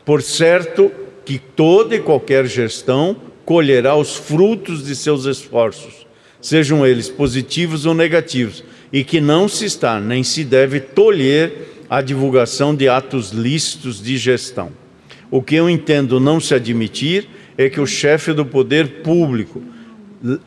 [0.03, 0.91] Por certo
[1.23, 3.15] que toda e qualquer gestão
[3.45, 6.07] colherá os frutos de seus esforços,
[6.41, 12.01] sejam eles positivos ou negativos, e que não se está nem se deve tolher a
[12.01, 14.71] divulgação de atos lícitos de gestão.
[15.29, 17.27] O que eu entendo não se admitir
[17.57, 19.63] é que o chefe do poder público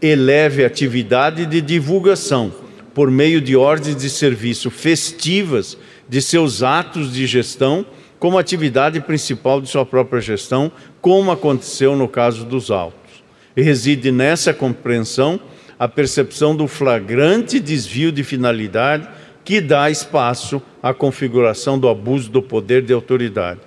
[0.00, 2.52] eleve atividade de divulgação
[2.94, 5.76] por meio de ordens de serviço festivas
[6.08, 7.84] de seus atos de gestão
[8.18, 13.22] como atividade principal de sua própria gestão, como aconteceu no caso dos autos.
[13.56, 15.40] E reside nessa compreensão
[15.78, 19.08] a percepção do flagrante desvio de finalidade
[19.44, 23.60] que dá espaço à configuração do abuso do poder de autoridade.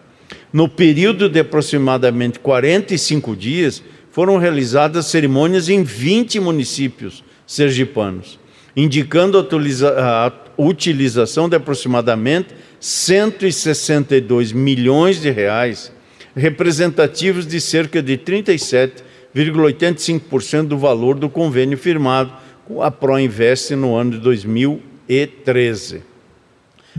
[0.51, 8.39] No período de aproximadamente 45 dias, foram realizadas cerimônias em 20 municípios sergipanos,
[8.75, 12.49] indicando a utilização de aproximadamente
[12.79, 15.91] 162 milhões de reais,
[16.35, 22.31] representativos de cerca de 37,85% do valor do convênio firmado
[22.65, 26.03] com a Proinvest no ano de 2013.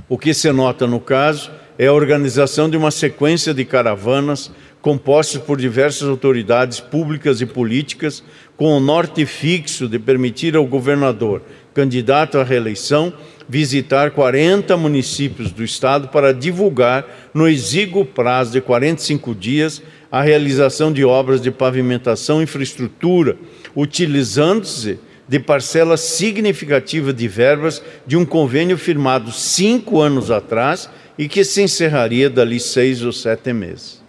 [0.08, 4.50] O que se nota no caso é a organização de uma sequência de caravanas
[4.82, 8.22] compostas por diversas autoridades públicas e políticas,
[8.56, 11.42] com o norte fixo de permitir ao governador,
[11.74, 13.12] candidato à reeleição,
[13.50, 20.92] visitar 40 municípios do estado para divulgar, no exíguo prazo de 45 dias, a realização
[20.92, 23.36] de obras de pavimentação e infraestrutura,
[23.74, 30.88] utilizando-se de parcela significativa de verbas de um convênio firmado cinco anos atrás
[31.18, 33.99] e que se encerraria dali seis ou sete meses.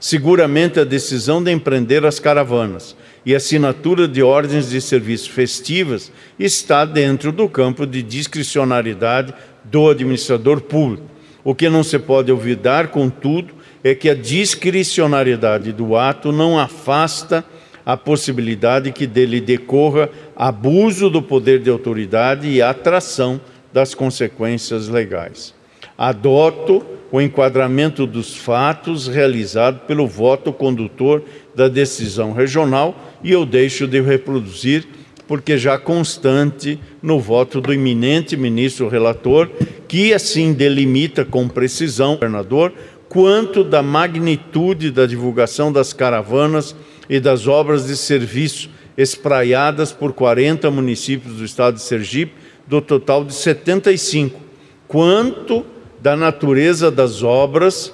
[0.00, 6.86] Seguramente a decisão de empreender as caravanas e assinatura de ordens de serviço festivas está
[6.86, 11.04] dentro do campo de discricionariedade do administrador público.
[11.44, 13.52] O que não se pode olvidar, contudo,
[13.84, 17.44] é que a discricionariedade do ato não afasta
[17.84, 23.38] a possibilidade que dele decorra abuso do poder de autoridade e atração
[23.70, 25.54] das consequências legais.
[25.96, 31.22] Adoto o enquadramento dos fatos realizado pelo voto condutor
[31.54, 34.86] da decisão regional e eu deixo de reproduzir
[35.30, 39.48] porque já constante no voto do eminente ministro relator,
[39.86, 42.72] que assim delimita com precisão, governador,
[43.08, 46.74] quanto da magnitude da divulgação das caravanas
[47.08, 52.32] e das obras de serviço espraiadas por 40 municípios do estado de Sergipe,
[52.66, 54.40] do total de 75,
[54.88, 55.64] quanto
[56.00, 57.92] da natureza das obras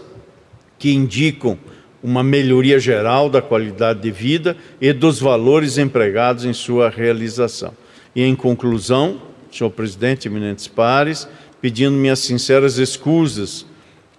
[0.79, 1.59] que indicam
[2.03, 7.73] uma melhoria geral da qualidade de vida e dos valores empregados em sua realização.
[8.15, 11.29] E, em conclusão, senhor presidente, eminentes pares,
[11.61, 13.63] pedindo minhas sinceras escusas,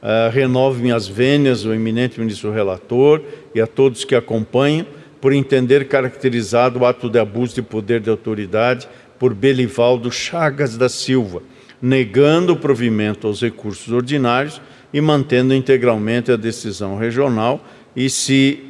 [0.01, 3.21] uh, renovo minhas vênias ao eminente ministro relator
[3.55, 4.85] e a todos que acompanham,
[5.21, 10.89] por entender caracterizado o ato de abuso de poder de autoridade por Belivaldo Chagas da
[10.89, 11.41] Silva,
[11.81, 14.61] negando o provimento aos recursos ordinários
[14.93, 17.63] e mantendo integralmente a decisão regional
[17.95, 18.63] e se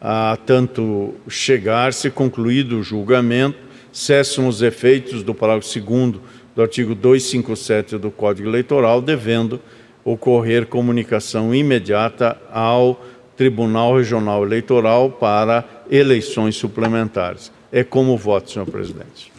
[0.00, 3.56] a tanto chegar, se concluído o julgamento,
[3.90, 6.20] cessam os efeitos do parágrafo 2
[6.54, 9.60] do artigo 257 do Código Eleitoral, devendo
[10.04, 13.02] ocorrer comunicação imediata ao
[13.36, 17.50] Tribunal Regional Eleitoral para eleições suplementares.
[17.72, 19.32] É como voto, senhor presidente.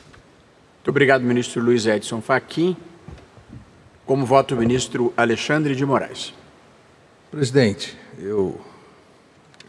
[0.78, 2.76] Muito obrigado, ministro Luiz Edson Fachin.
[4.06, 6.32] Como voto o ministro Alexandre de Moraes.
[7.32, 8.62] Presidente, eu,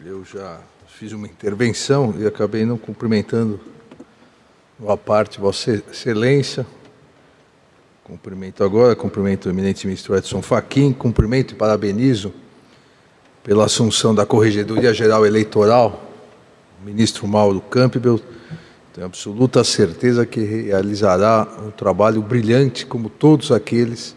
[0.05, 3.59] eu já fiz uma intervenção e acabei não cumprimentando
[4.79, 6.67] uma parte Vossa Excelência.
[8.03, 12.31] Cumprimento agora, cumprimento o eminente ministro Edson Fachin, cumprimento e parabenizo
[13.43, 16.11] pela assunção da Corregedoria Geral Eleitoral,
[16.79, 18.21] o ministro Mauro Campbell.
[18.93, 24.15] Tenho absoluta certeza que realizará um trabalho brilhante, como todos aqueles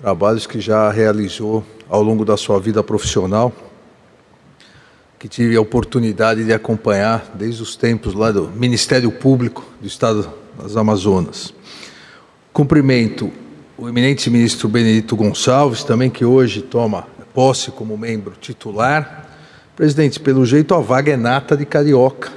[0.00, 3.52] trabalhos que já realizou ao longo da sua vida profissional,
[5.18, 10.30] que tive a oportunidade de acompanhar desde os tempos lá do Ministério Público do Estado
[10.62, 11.52] das Amazonas.
[12.52, 13.30] Cumprimento
[13.76, 19.26] o eminente ministro Benedito Gonçalves, também que hoje toma posse como membro titular.
[19.76, 22.32] Presidente, pelo jeito a vaga é nata de carioca.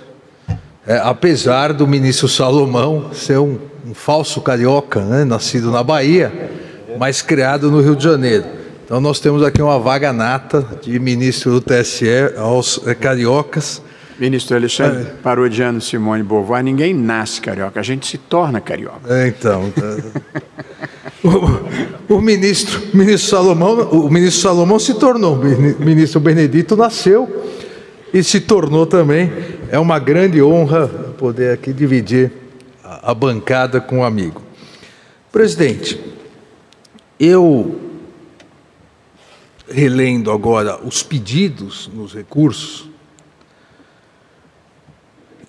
[0.86, 6.51] É, apesar do ministro Salomão ser um, um falso carioca, né, nascido na Bahia,
[6.98, 8.46] mas criado no Rio de Janeiro.
[8.84, 13.82] Então nós temos aqui uma vaga nata de ministro do TSE aos é, cariocas.
[14.20, 15.14] Ministro Alexandre, é.
[15.24, 19.02] parodiando Simone Beauvoir, ninguém nasce carioca, a gente se torna carioca.
[19.08, 19.74] É, então.
[22.10, 27.46] o, o, ministro, ministro Salomão, o ministro Salomão se tornou, o ministro Benedito nasceu
[28.14, 29.32] e se tornou também.
[29.72, 30.88] É uma grande honra
[31.18, 32.32] poder aqui dividir
[32.84, 34.42] a, a bancada com um amigo.
[35.32, 35.98] Presidente,
[37.24, 37.80] eu
[39.69, 42.89] relendo agora os pedidos nos recursos,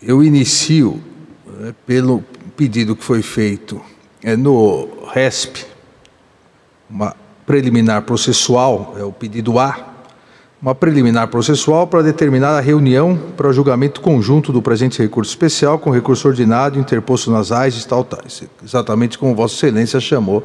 [0.02, 1.02] eu inicio
[1.46, 2.22] né, pelo
[2.58, 3.80] pedido que foi feito
[4.22, 5.64] é, no RESP,
[6.90, 7.16] uma
[7.46, 9.94] preliminar processual, é o pedido A,
[10.60, 15.90] uma preliminar processual para determinar a reunião para julgamento conjunto do presente recurso especial com
[15.90, 20.44] recurso ordinário interposto nas AIS tal, tais, exatamente como Vossa Excelência chamou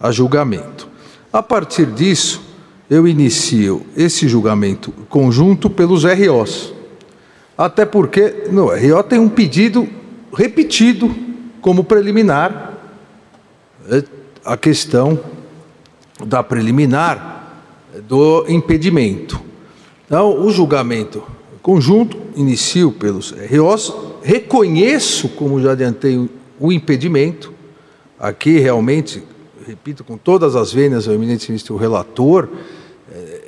[0.00, 0.88] a julgamento.
[1.32, 2.42] A partir disso,
[2.88, 6.72] eu inicio esse julgamento conjunto pelos ROs.
[7.56, 9.88] Até porque no RO tem um pedido
[10.32, 11.14] repetido
[11.60, 12.74] como preliminar
[13.88, 14.02] é
[14.44, 15.18] a questão
[16.24, 17.62] da preliminar
[18.08, 19.40] do impedimento.
[20.06, 21.22] Então, o julgamento
[21.60, 23.92] conjunto inicio pelos ROs,
[24.22, 26.30] reconheço, como já adiantei,
[26.60, 27.52] o impedimento.
[28.20, 29.20] Aqui, realmente,
[29.66, 32.48] repito com todas as vênias ao eminente ministro relator,
[33.12, 33.40] é,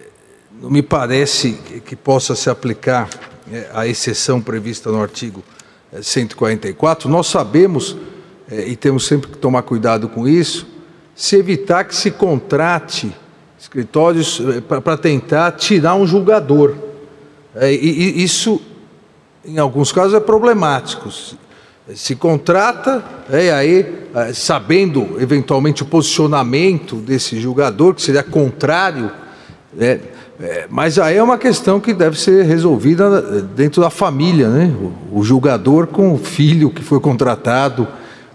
[0.61, 1.53] não me parece
[1.85, 3.09] que possa se aplicar
[3.53, 5.45] é, a exceção prevista no artigo
[6.03, 7.09] 144.
[7.09, 7.97] Nós sabemos
[8.51, 10.67] é, e temos sempre que tomar cuidado com isso,
[11.15, 13.15] se evitar que se contrate
[13.59, 16.75] escritórios é, para tentar tirar um julgador.
[17.55, 18.61] É, e isso,
[19.45, 21.09] em alguns casos, é problemático.
[21.95, 29.11] Se contrata, é, aí, é, sabendo eventualmente o posicionamento desse julgador, que seria contrário,
[29.79, 29.99] é,
[30.39, 34.71] é, mas aí é uma questão que deve ser resolvida dentro da família, né?
[35.11, 37.89] O, julgador com o filho que foi contratado,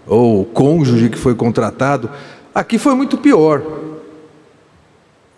[0.04, 2.10] ou o cônjuge que foi contratado.
[2.52, 3.62] Aqui foi muito pior.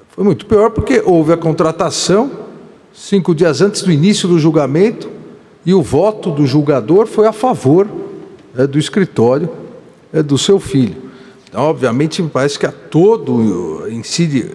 [0.08, 2.30] Foi muito pior porque houve a contratação
[2.94, 5.10] cinco dias antes do início do julgamento
[5.66, 8.05] e o voto do julgador foi a favor
[8.64, 9.50] do escritório
[10.12, 10.96] é, do seu filho.
[11.48, 14.52] Então, obviamente, me parece que a todo incide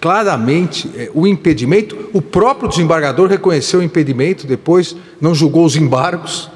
[0.00, 1.96] claramente é, o impedimento.
[2.12, 6.50] O próprio desembargador reconheceu o impedimento, depois não julgou os embargos.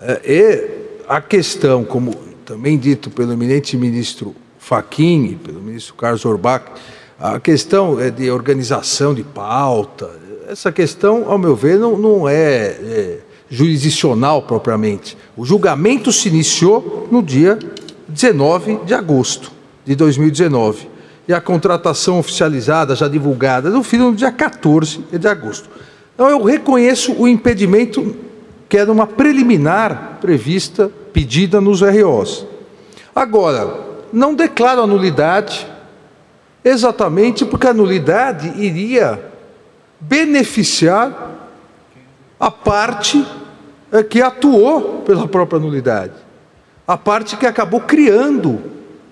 [0.00, 6.64] É, e a questão, como também dito pelo eminente ministro Fachin pelo ministro Carlos Orbach,
[7.18, 10.08] A questão é de organização de pauta,
[10.48, 13.18] essa questão, ao meu ver, não, não é, é
[13.50, 15.16] jurisdicional propriamente.
[15.36, 17.58] O julgamento se iniciou no dia
[18.08, 19.52] 19 de agosto
[19.84, 20.88] de 2019
[21.26, 25.68] e a contratação oficializada, já divulgada, no fim no dia 14 de agosto.
[26.14, 28.16] Então, eu reconheço o impedimento
[28.68, 32.46] que era uma preliminar prevista, pedida nos ROs.
[33.14, 35.66] Agora, não declaro a nulidade,
[36.64, 39.22] exatamente porque a nulidade iria
[40.00, 41.36] beneficiar
[42.38, 43.24] a parte
[44.08, 46.12] que atuou pela própria nulidade,
[46.86, 48.60] a parte que acabou criando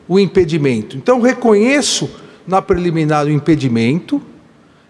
[0.08, 0.96] o impedimento.
[0.96, 2.10] Então, reconheço
[2.46, 4.22] na preliminar o impedimento,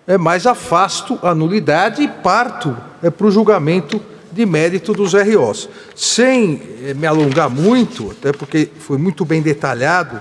[0.06, 5.68] é, mas afasto a nulidade e parto é, para o julgamento de mérito dos ROs.
[5.94, 10.20] Sem é, me alongar muito, até porque foi muito bem detalhado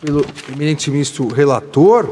[0.00, 2.06] pelo eminente ministro relator,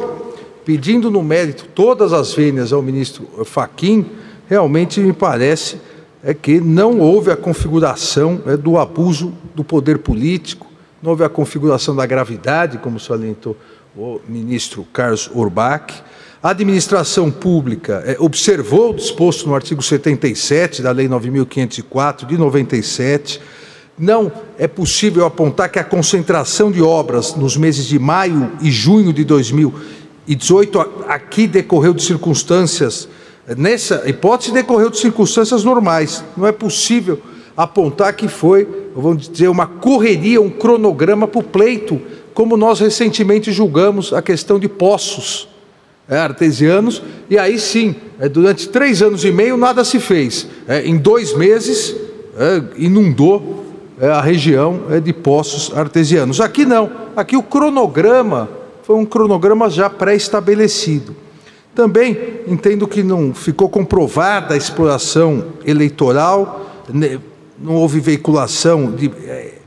[0.64, 4.04] pedindo no mérito todas as vênias ao ministro Faquim,
[4.48, 5.78] realmente me parece
[6.26, 10.66] é que não houve a configuração é, do abuso do poder político,
[11.00, 13.56] não houve a configuração da gravidade, como salientou
[13.96, 16.02] o ministro Carlos Urbach.
[16.42, 23.40] A administração pública é, observou o disposto no artigo 77 da Lei 9.504 de 97.
[23.96, 29.12] Não é possível apontar que a concentração de obras nos meses de maio e junho
[29.12, 33.08] de 2018 aqui decorreu de circunstâncias
[33.56, 36.24] Nessa hipótese, decorreu de circunstâncias normais.
[36.36, 37.20] Não é possível
[37.56, 42.00] apontar que foi, vamos dizer, uma correria, um cronograma para o pleito,
[42.34, 45.48] como nós recentemente julgamos a questão de poços
[46.08, 50.46] é, artesianos, e aí sim, é, durante três anos e meio nada se fez.
[50.68, 51.96] É, em dois meses
[52.36, 53.64] é, inundou
[54.00, 56.40] é, a região é, de poços artesianos.
[56.40, 58.48] Aqui não, aqui o cronograma
[58.82, 61.16] foi um cronograma já pré-estabelecido.
[61.76, 67.20] Também entendo que não ficou comprovada a exploração eleitoral, né,
[67.58, 69.58] não houve veiculação de é,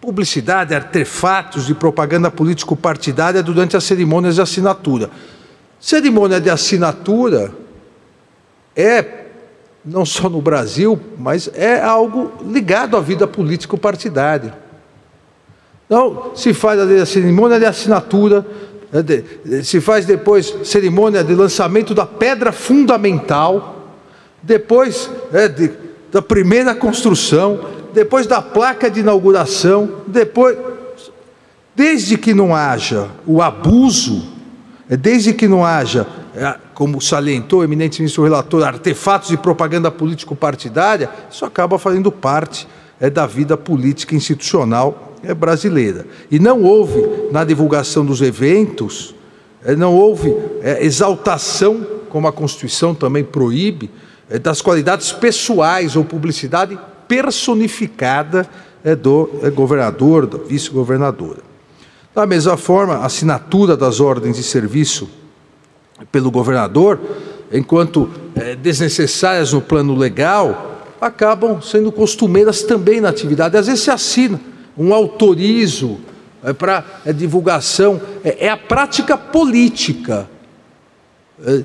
[0.00, 5.08] publicidade, artefatos de propaganda político-partidária durante as cerimônias de assinatura.
[5.78, 7.52] Cerimônia de assinatura
[8.74, 9.26] é,
[9.84, 14.52] não só no Brasil, mas é algo ligado à vida político-partidária.
[15.86, 18.44] Então, se faz a cerimônia de assinatura,
[19.62, 23.86] se faz depois cerimônia de lançamento da pedra fundamental,
[24.42, 25.70] depois é, de,
[26.10, 27.60] da primeira construção,
[27.92, 30.56] depois da placa de inauguração, depois.
[31.74, 34.22] Desde que não haja o abuso,
[34.88, 39.90] é, desde que não haja, é, como salientou o eminente ministro relator, artefatos de propaganda
[39.90, 42.66] político-partidária, isso acaba fazendo parte
[43.00, 46.06] é, da vida política institucional é brasileira.
[46.30, 49.14] E não houve, na divulgação dos eventos,
[49.64, 53.90] é, não houve é, exaltação, como a Constituição também proíbe,
[54.28, 58.48] é, das qualidades pessoais ou publicidade personificada
[58.84, 61.40] é, do é, governador, do vice-governadora.
[62.14, 65.08] Da mesma forma, a assinatura das ordens de serviço
[66.10, 66.98] pelo governador,
[67.52, 73.56] enquanto é, desnecessárias no plano legal, acabam sendo costumeiras também na atividade.
[73.56, 74.40] Às vezes se assina
[74.76, 75.98] um autorizo
[76.42, 80.28] é para é divulgação, é, é, a prática política.
[81.44, 81.62] É,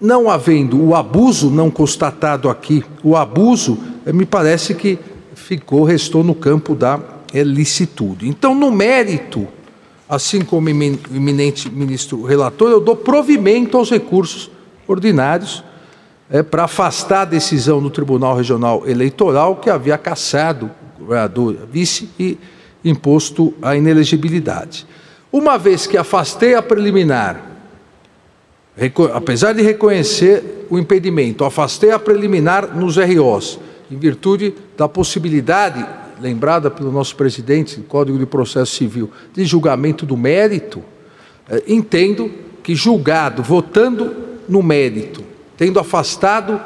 [0.00, 4.98] não havendo o abuso não constatado aqui, o abuso, é, me parece que
[5.34, 7.00] ficou, restou no campo da
[7.32, 8.28] licitude.
[8.28, 9.48] Então, no mérito,
[10.08, 14.50] assim como o eminente ministro relator, eu dou provimento aos recursos
[14.86, 15.64] ordinários
[16.30, 20.70] é, para afastar a decisão do Tribunal Regional Eleitoral que havia cassado
[21.04, 22.38] governador vice e
[22.84, 24.86] imposto a inelegibilidade.
[25.32, 27.50] Uma vez que afastei a preliminar,
[29.12, 33.58] apesar de reconhecer o impedimento, afastei a preliminar nos ROs,
[33.90, 35.84] em virtude da possibilidade,
[36.20, 40.82] lembrada pelo nosso presidente do Código de Processo Civil, de julgamento do mérito,
[41.48, 42.30] eh, entendo
[42.62, 44.14] que julgado, votando
[44.48, 45.22] no mérito,
[45.56, 46.60] tendo afastado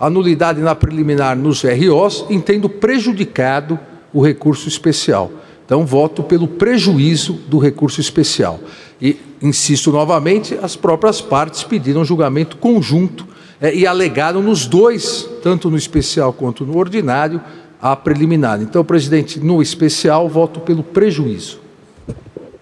[0.00, 3.78] a nulidade na preliminar nos ROs, entendo prejudicado
[4.14, 5.30] o recurso especial.
[5.66, 8.58] Então, voto pelo prejuízo do recurso especial.
[9.00, 13.26] E, insisto novamente, as próprias partes pediram julgamento conjunto
[13.60, 17.40] é, e alegaram nos dois, tanto no especial quanto no ordinário,
[17.80, 18.60] a preliminar.
[18.60, 21.60] Então, presidente, no especial, voto pelo prejuízo.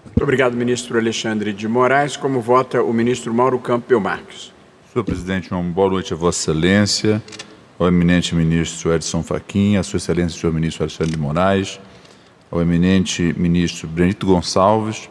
[0.05, 2.17] Muito obrigado, ministro Alexandre de Moraes.
[2.17, 4.51] Como vota o ministro Mauro Campbell Marques?
[4.99, 7.23] Senhor presidente, uma boa noite a Vossa Excelência,
[7.79, 11.79] ao eminente ministro Edson Fachin, a Sua Excelência, senhor ministro Alexandre de Moraes,
[12.51, 15.09] ao eminente ministro Benedito Gonçalves,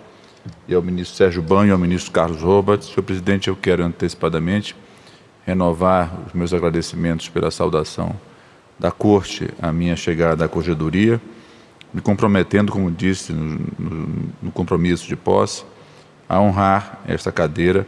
[0.69, 2.89] e ao ministro Sérgio Banho e ao ministro Carlos Roberts.
[2.89, 4.77] Senhor presidente, eu quero antecipadamente
[5.47, 8.15] renovar os meus agradecimentos pela saudação
[8.78, 11.19] da Corte à minha chegada à Corregedoria,
[11.94, 14.09] me comprometendo, como disse no, no,
[14.43, 15.65] no compromisso de posse,
[16.28, 17.86] a honrar esta cadeira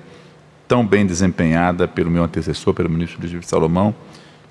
[0.70, 3.92] tão bem desempenhada pelo meu antecessor, pelo ministro Luiz Salomão,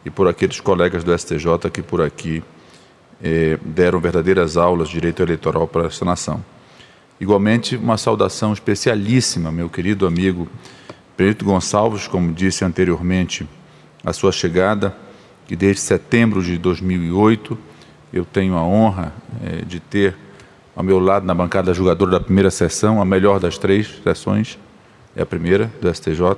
[0.04, 2.44] e por aqueles colegas do STJ que por aqui
[3.24, 6.44] eh, deram verdadeiras aulas de direito eleitoral para esta nação.
[7.22, 10.46] Igualmente, uma saudação especialíssima, meu querido amigo
[11.18, 13.48] Benito Gonçalves, como disse anteriormente,
[14.04, 14.94] a sua chegada,
[15.48, 17.58] que desde setembro de 2008
[18.12, 20.18] eu tenho a honra eh, de ter
[20.76, 24.60] ao meu lado na bancada julgadora da primeira sessão, a melhor das três sessões,
[25.20, 26.38] é a primeira do STJ,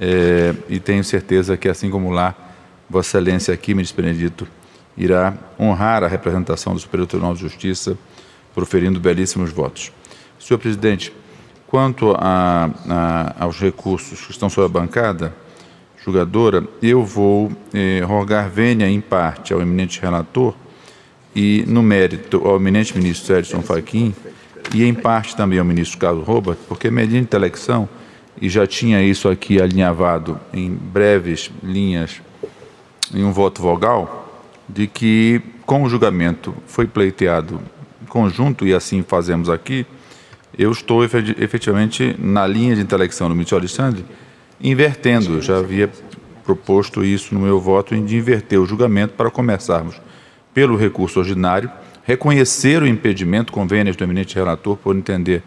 [0.00, 2.34] é, e tenho certeza que, assim como lá,
[2.88, 4.48] Vossa Excelência aqui, ministro Benedito,
[4.96, 7.98] irá honrar a representação do Superior Tribunal de Justiça,
[8.54, 9.92] proferindo belíssimos votos.
[10.40, 11.12] Senhor presidente,
[11.66, 15.34] quanto a, a, aos recursos que estão sobre a bancada
[16.02, 20.54] julgadora, eu vou eh, rogar vênia em parte ao eminente relator
[21.36, 24.14] e, no mérito, ao eminente ministro Edson Fachin
[24.74, 27.88] e, em parte, também ao ministro Carlos Robert, porque mediante intelecção,
[28.40, 32.20] e já tinha isso aqui alinhavado em breves linhas,
[33.14, 37.60] em um voto vogal, de que, com o julgamento foi pleiteado
[38.08, 39.86] conjunto, e assim fazemos aqui,
[40.56, 44.04] eu estou efetivamente na linha de intelecção do ministro Alexandre,
[44.60, 45.90] invertendo, eu já havia
[46.44, 50.00] proposto isso no meu voto, de inverter o julgamento para começarmos
[50.52, 51.70] pelo recurso ordinário,
[52.04, 55.42] reconhecer o impedimento, convênios do eminente relator, por entender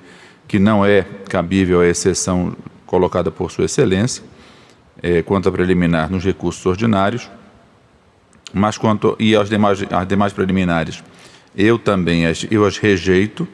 [0.47, 2.55] que não é cabível a exceção
[2.85, 4.23] colocada por Sua Excelência,
[5.01, 7.29] é, quanto a preliminar nos recursos ordinários,
[8.53, 11.03] mas quanto e aos demais, as demais preliminares,
[11.55, 13.47] eu também as, eu as rejeito,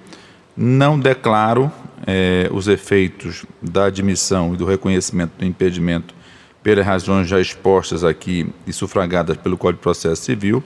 [0.56, 1.72] não declaro
[2.06, 6.14] é, os efeitos da admissão e do reconhecimento do impedimento
[6.62, 10.64] pelas razões já expostas aqui e sufragadas pelo Código de Processo Civil,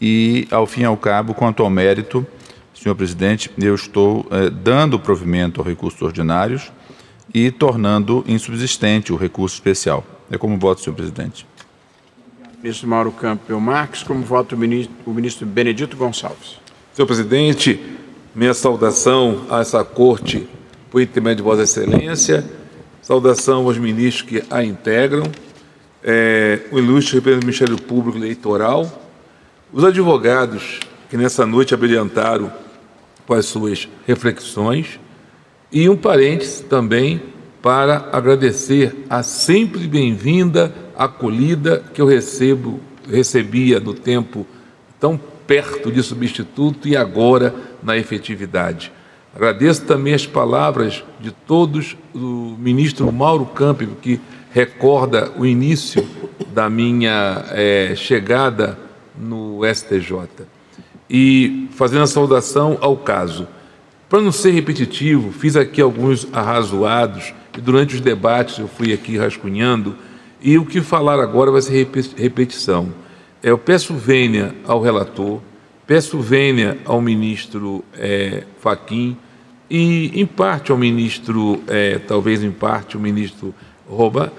[0.00, 2.26] e, ao fim e ao cabo, quanto ao mérito,
[2.74, 6.70] senhor presidente, eu estou eh, dando provimento aos recursos ordinários
[7.32, 10.04] e tornando insubsistente o recurso especial.
[10.30, 11.46] É como voto, senhor presidente.
[12.62, 16.58] Ministro Mauro Campbell Marques, como voto o ministro, o ministro Benedito Gonçalves.
[16.92, 17.80] Senhor presidente,
[18.34, 20.48] minha saudação a essa corte
[20.90, 22.44] por intermédio de Vossa Excelência,
[23.02, 25.24] saudação aos ministros que a integram,
[26.02, 29.05] é, o ilustre representante do Ministério Público Eleitoral,
[29.72, 30.80] os advogados
[31.10, 32.52] que nessa noite abrilhantaram
[33.26, 35.00] com as suas reflexões
[35.72, 37.20] e um parênteses também
[37.60, 42.80] para agradecer a sempre bem-vinda acolhida que eu recebo,
[43.10, 44.46] recebia no tempo
[45.00, 48.92] tão perto de substituto e agora na efetividade.
[49.34, 54.20] Agradeço também as palavras de todos do ministro Mauro Campos, que
[54.50, 56.08] recorda o início
[56.54, 58.85] da minha é, chegada
[59.18, 60.46] no STJ.
[61.08, 63.46] E fazendo a saudação ao caso.
[64.08, 69.16] Para não ser repetitivo, fiz aqui alguns arrazoados e durante os debates eu fui aqui
[69.16, 69.96] rascunhando
[70.40, 72.92] e o que falar agora vai ser repetição.
[73.42, 75.40] É, eu peço vênia ao relator,
[75.86, 79.16] peço vênia ao ministro é, Faquim
[79.68, 83.54] e, em parte, ao ministro, é, talvez em parte, o ministro
[83.88, 84.32] Roba,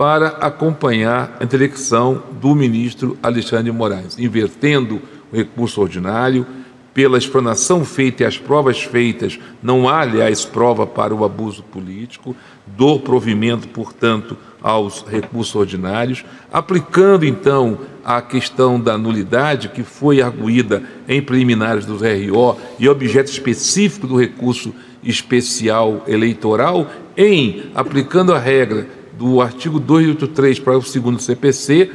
[0.00, 4.98] para acompanhar a intelecção do ministro Alexandre Moraes, invertendo
[5.30, 6.46] o recurso ordinário,
[6.94, 12.34] pela explanação feita e as provas feitas, não há, aliás, prova para o abuso político,
[12.66, 20.82] do provimento, portanto, aos recursos ordinários, aplicando, então, a questão da nulidade, que foi arguída
[21.06, 24.74] em preliminares do RO e objeto específico do recurso
[25.04, 31.92] especial eleitoral, em aplicando a regra do artigo 283, parágrafo 2 do CPC,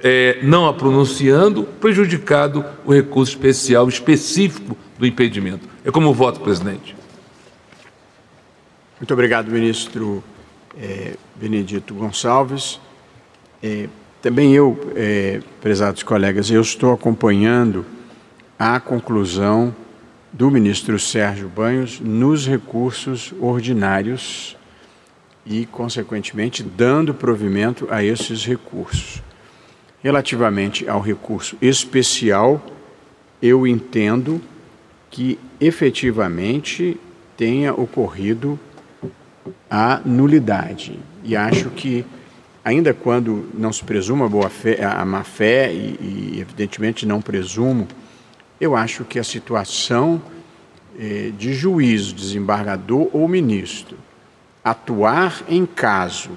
[0.00, 5.68] é, não a pronunciando, prejudicado o recurso especial específico do impedimento.
[5.84, 6.96] É como voto, presidente.
[8.98, 10.24] Muito obrigado, ministro
[10.76, 12.80] é, Benedito Gonçalves.
[13.62, 13.88] É,
[14.20, 17.86] também eu, é, prezados colegas, eu estou acompanhando
[18.58, 19.72] a conclusão
[20.32, 24.56] do ministro Sérgio Banhos nos recursos ordinários
[25.46, 29.22] e, consequentemente, dando provimento a esses recursos.
[30.02, 32.64] Relativamente ao recurso especial,
[33.40, 34.40] eu entendo
[35.10, 36.98] que efetivamente
[37.36, 38.58] tenha ocorrido
[39.70, 40.98] a nulidade.
[41.22, 42.04] E acho que,
[42.64, 47.20] ainda quando não se presuma a, boa fé, a má fé, e, e evidentemente não
[47.20, 47.86] presumo,
[48.60, 50.22] eu acho que a situação
[50.98, 53.96] eh, de juiz, desembargador ou ministro
[54.64, 56.30] atuar em caso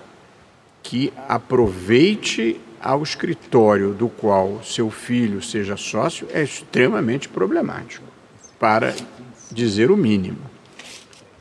[0.83, 8.05] que aproveite ao escritório do qual seu filho seja sócio é extremamente problemático,
[8.59, 8.93] para
[9.51, 10.39] dizer o mínimo.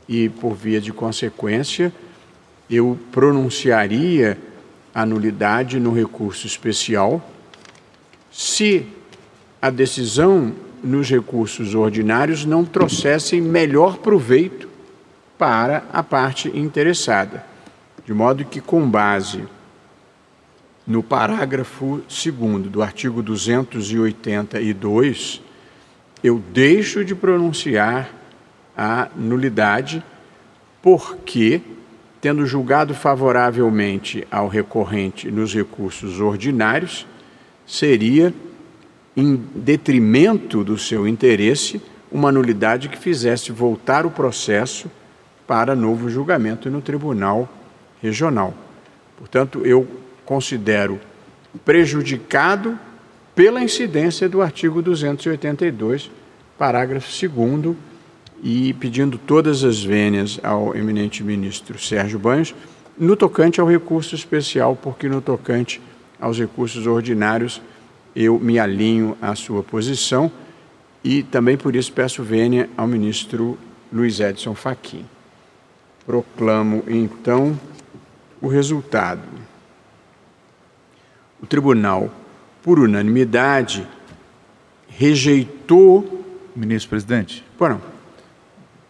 [0.07, 1.93] E, por via de consequência,
[2.69, 4.37] eu pronunciaria
[4.93, 7.21] a nulidade no recurso especial
[8.31, 8.85] se
[9.61, 10.53] a decisão
[10.83, 14.66] nos recursos ordinários não trouxessem melhor proveito
[15.37, 17.45] para a parte interessada,
[18.05, 19.43] de modo que, com base
[20.85, 25.41] no parágrafo 2 do artigo 282,
[26.23, 28.09] eu deixo de pronunciar
[28.75, 30.03] a nulidade,
[30.81, 31.61] porque,
[32.21, 37.05] tendo julgado favoravelmente ao recorrente nos recursos ordinários,
[37.65, 38.33] seria,
[39.15, 41.81] em detrimento do seu interesse,
[42.11, 44.89] uma nulidade que fizesse voltar o processo
[45.47, 47.47] para novo julgamento no Tribunal
[48.01, 48.53] Regional.
[49.17, 49.87] Portanto, eu
[50.25, 50.99] considero
[51.65, 52.77] prejudicado
[53.33, 56.11] pela incidência do artigo 282,
[56.57, 57.75] parágrafo 2
[58.43, 62.53] e pedindo todas as vênias ao eminente ministro Sérgio Banhos,
[62.97, 65.81] no tocante ao recurso especial, porque no tocante
[66.19, 67.61] aos recursos ordinários
[68.15, 70.31] eu me alinho à sua posição
[71.03, 73.57] e também por isso peço vênia ao ministro
[73.93, 75.05] Luiz Edson Fachin.
[76.07, 77.59] Proclamo então
[78.41, 79.21] o resultado
[81.39, 82.09] o tribunal,
[82.63, 83.85] por unanimidade,
[84.87, 86.25] rejeitou.
[86.55, 87.45] Ministro presidente?
[87.55, 87.81] Por não.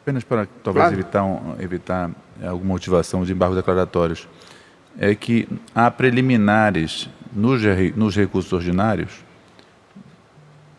[0.01, 0.95] Apenas para talvez Claro.
[0.95, 2.09] evitar, um- evitar
[2.41, 4.29] alguma motivação de embargos declaratórios,
[4.97, 5.45] é que
[5.75, 7.61] há preliminares nos,
[7.97, 9.11] nos recursos ordinários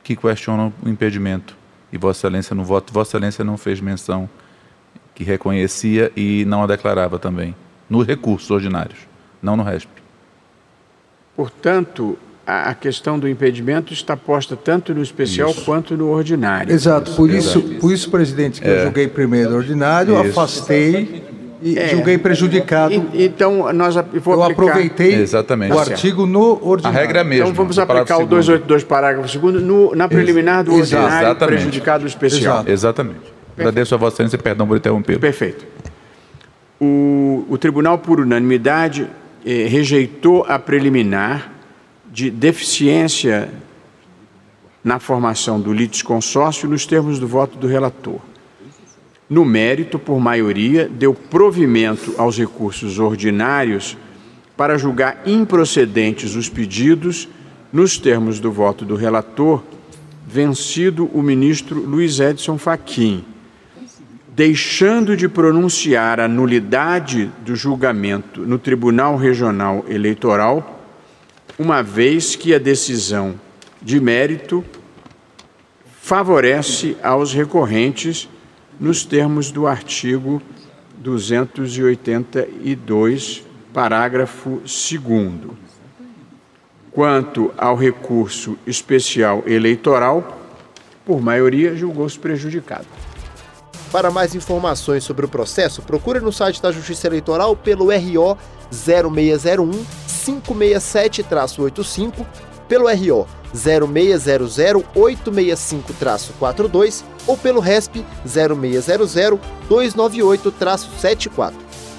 [0.02, 1.54] que questionam o impedimento.
[1.92, 4.26] E Vossa Excelência, no voto, Vossa Excelência não fez menção
[5.18, 7.52] que reconhecia e não a declarava também.
[7.90, 9.00] Nos recursos ordinários,
[9.42, 9.88] não no RESP.
[11.36, 12.16] Portanto,
[12.46, 15.64] a a questão do impedimento está posta tanto no especial Isso.
[15.64, 16.72] quanto no ordinário.
[16.72, 20.30] Exato, por isso, por isso, presidente, que eu julguei primeiro ordinário, Isso.
[20.40, 21.24] afastei
[21.60, 21.88] e É.
[21.88, 22.94] julguei prejudicado.
[23.12, 25.72] E- Então, nós eu aproveitei Exatamente.
[25.72, 26.98] o Tá artigo no A ordinário.
[27.00, 27.44] regra é a mesma.
[27.46, 31.02] Então vamos aplicar o 282, parágrafo 2 no, na preliminar do Exato.
[31.02, 31.54] ordinário, Exatamente.
[31.56, 32.54] prejudicado o especial.
[32.58, 32.70] Exato.
[32.70, 33.37] Exatamente.
[33.58, 35.18] Agradeço a Vossa Excelência e perdão por interromper.
[35.18, 35.66] Perfeito.
[36.80, 39.08] O, o tribunal, por unanimidade,
[39.44, 41.52] eh, rejeitou a preliminar
[42.08, 43.50] de deficiência
[44.84, 48.20] na formação do litisconsórcio nos termos do voto do relator.
[49.28, 53.96] No mérito, por maioria, deu provimento aos recursos ordinários
[54.56, 57.28] para julgar improcedentes os pedidos
[57.72, 59.62] nos termos do voto do relator,
[60.26, 63.24] vencido o ministro Luiz Edson Fachin
[64.38, 70.80] deixando de pronunciar a nulidade do julgamento no Tribunal Regional Eleitoral,
[71.58, 73.34] uma vez que a decisão
[73.82, 74.64] de mérito
[76.00, 78.28] favorece aos recorrentes
[78.78, 80.40] nos termos do artigo
[80.98, 83.44] 282,
[83.74, 84.70] parágrafo 2
[86.92, 90.40] Quanto ao recurso especial eleitoral,
[91.04, 92.86] por maioria julgou-se prejudicado.
[93.90, 98.36] Para mais informações sobre o processo, procure no site da Justiça Eleitoral pelo RO
[98.70, 99.70] 0601
[100.08, 102.26] 567-85,
[102.68, 104.58] pelo RO 0600
[104.94, 109.14] 865-42 ou pelo RESP 0600
[109.70, 111.54] 298-74.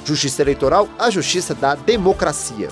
[0.05, 2.69] Justiça Eleitoral, a justiça da democracia.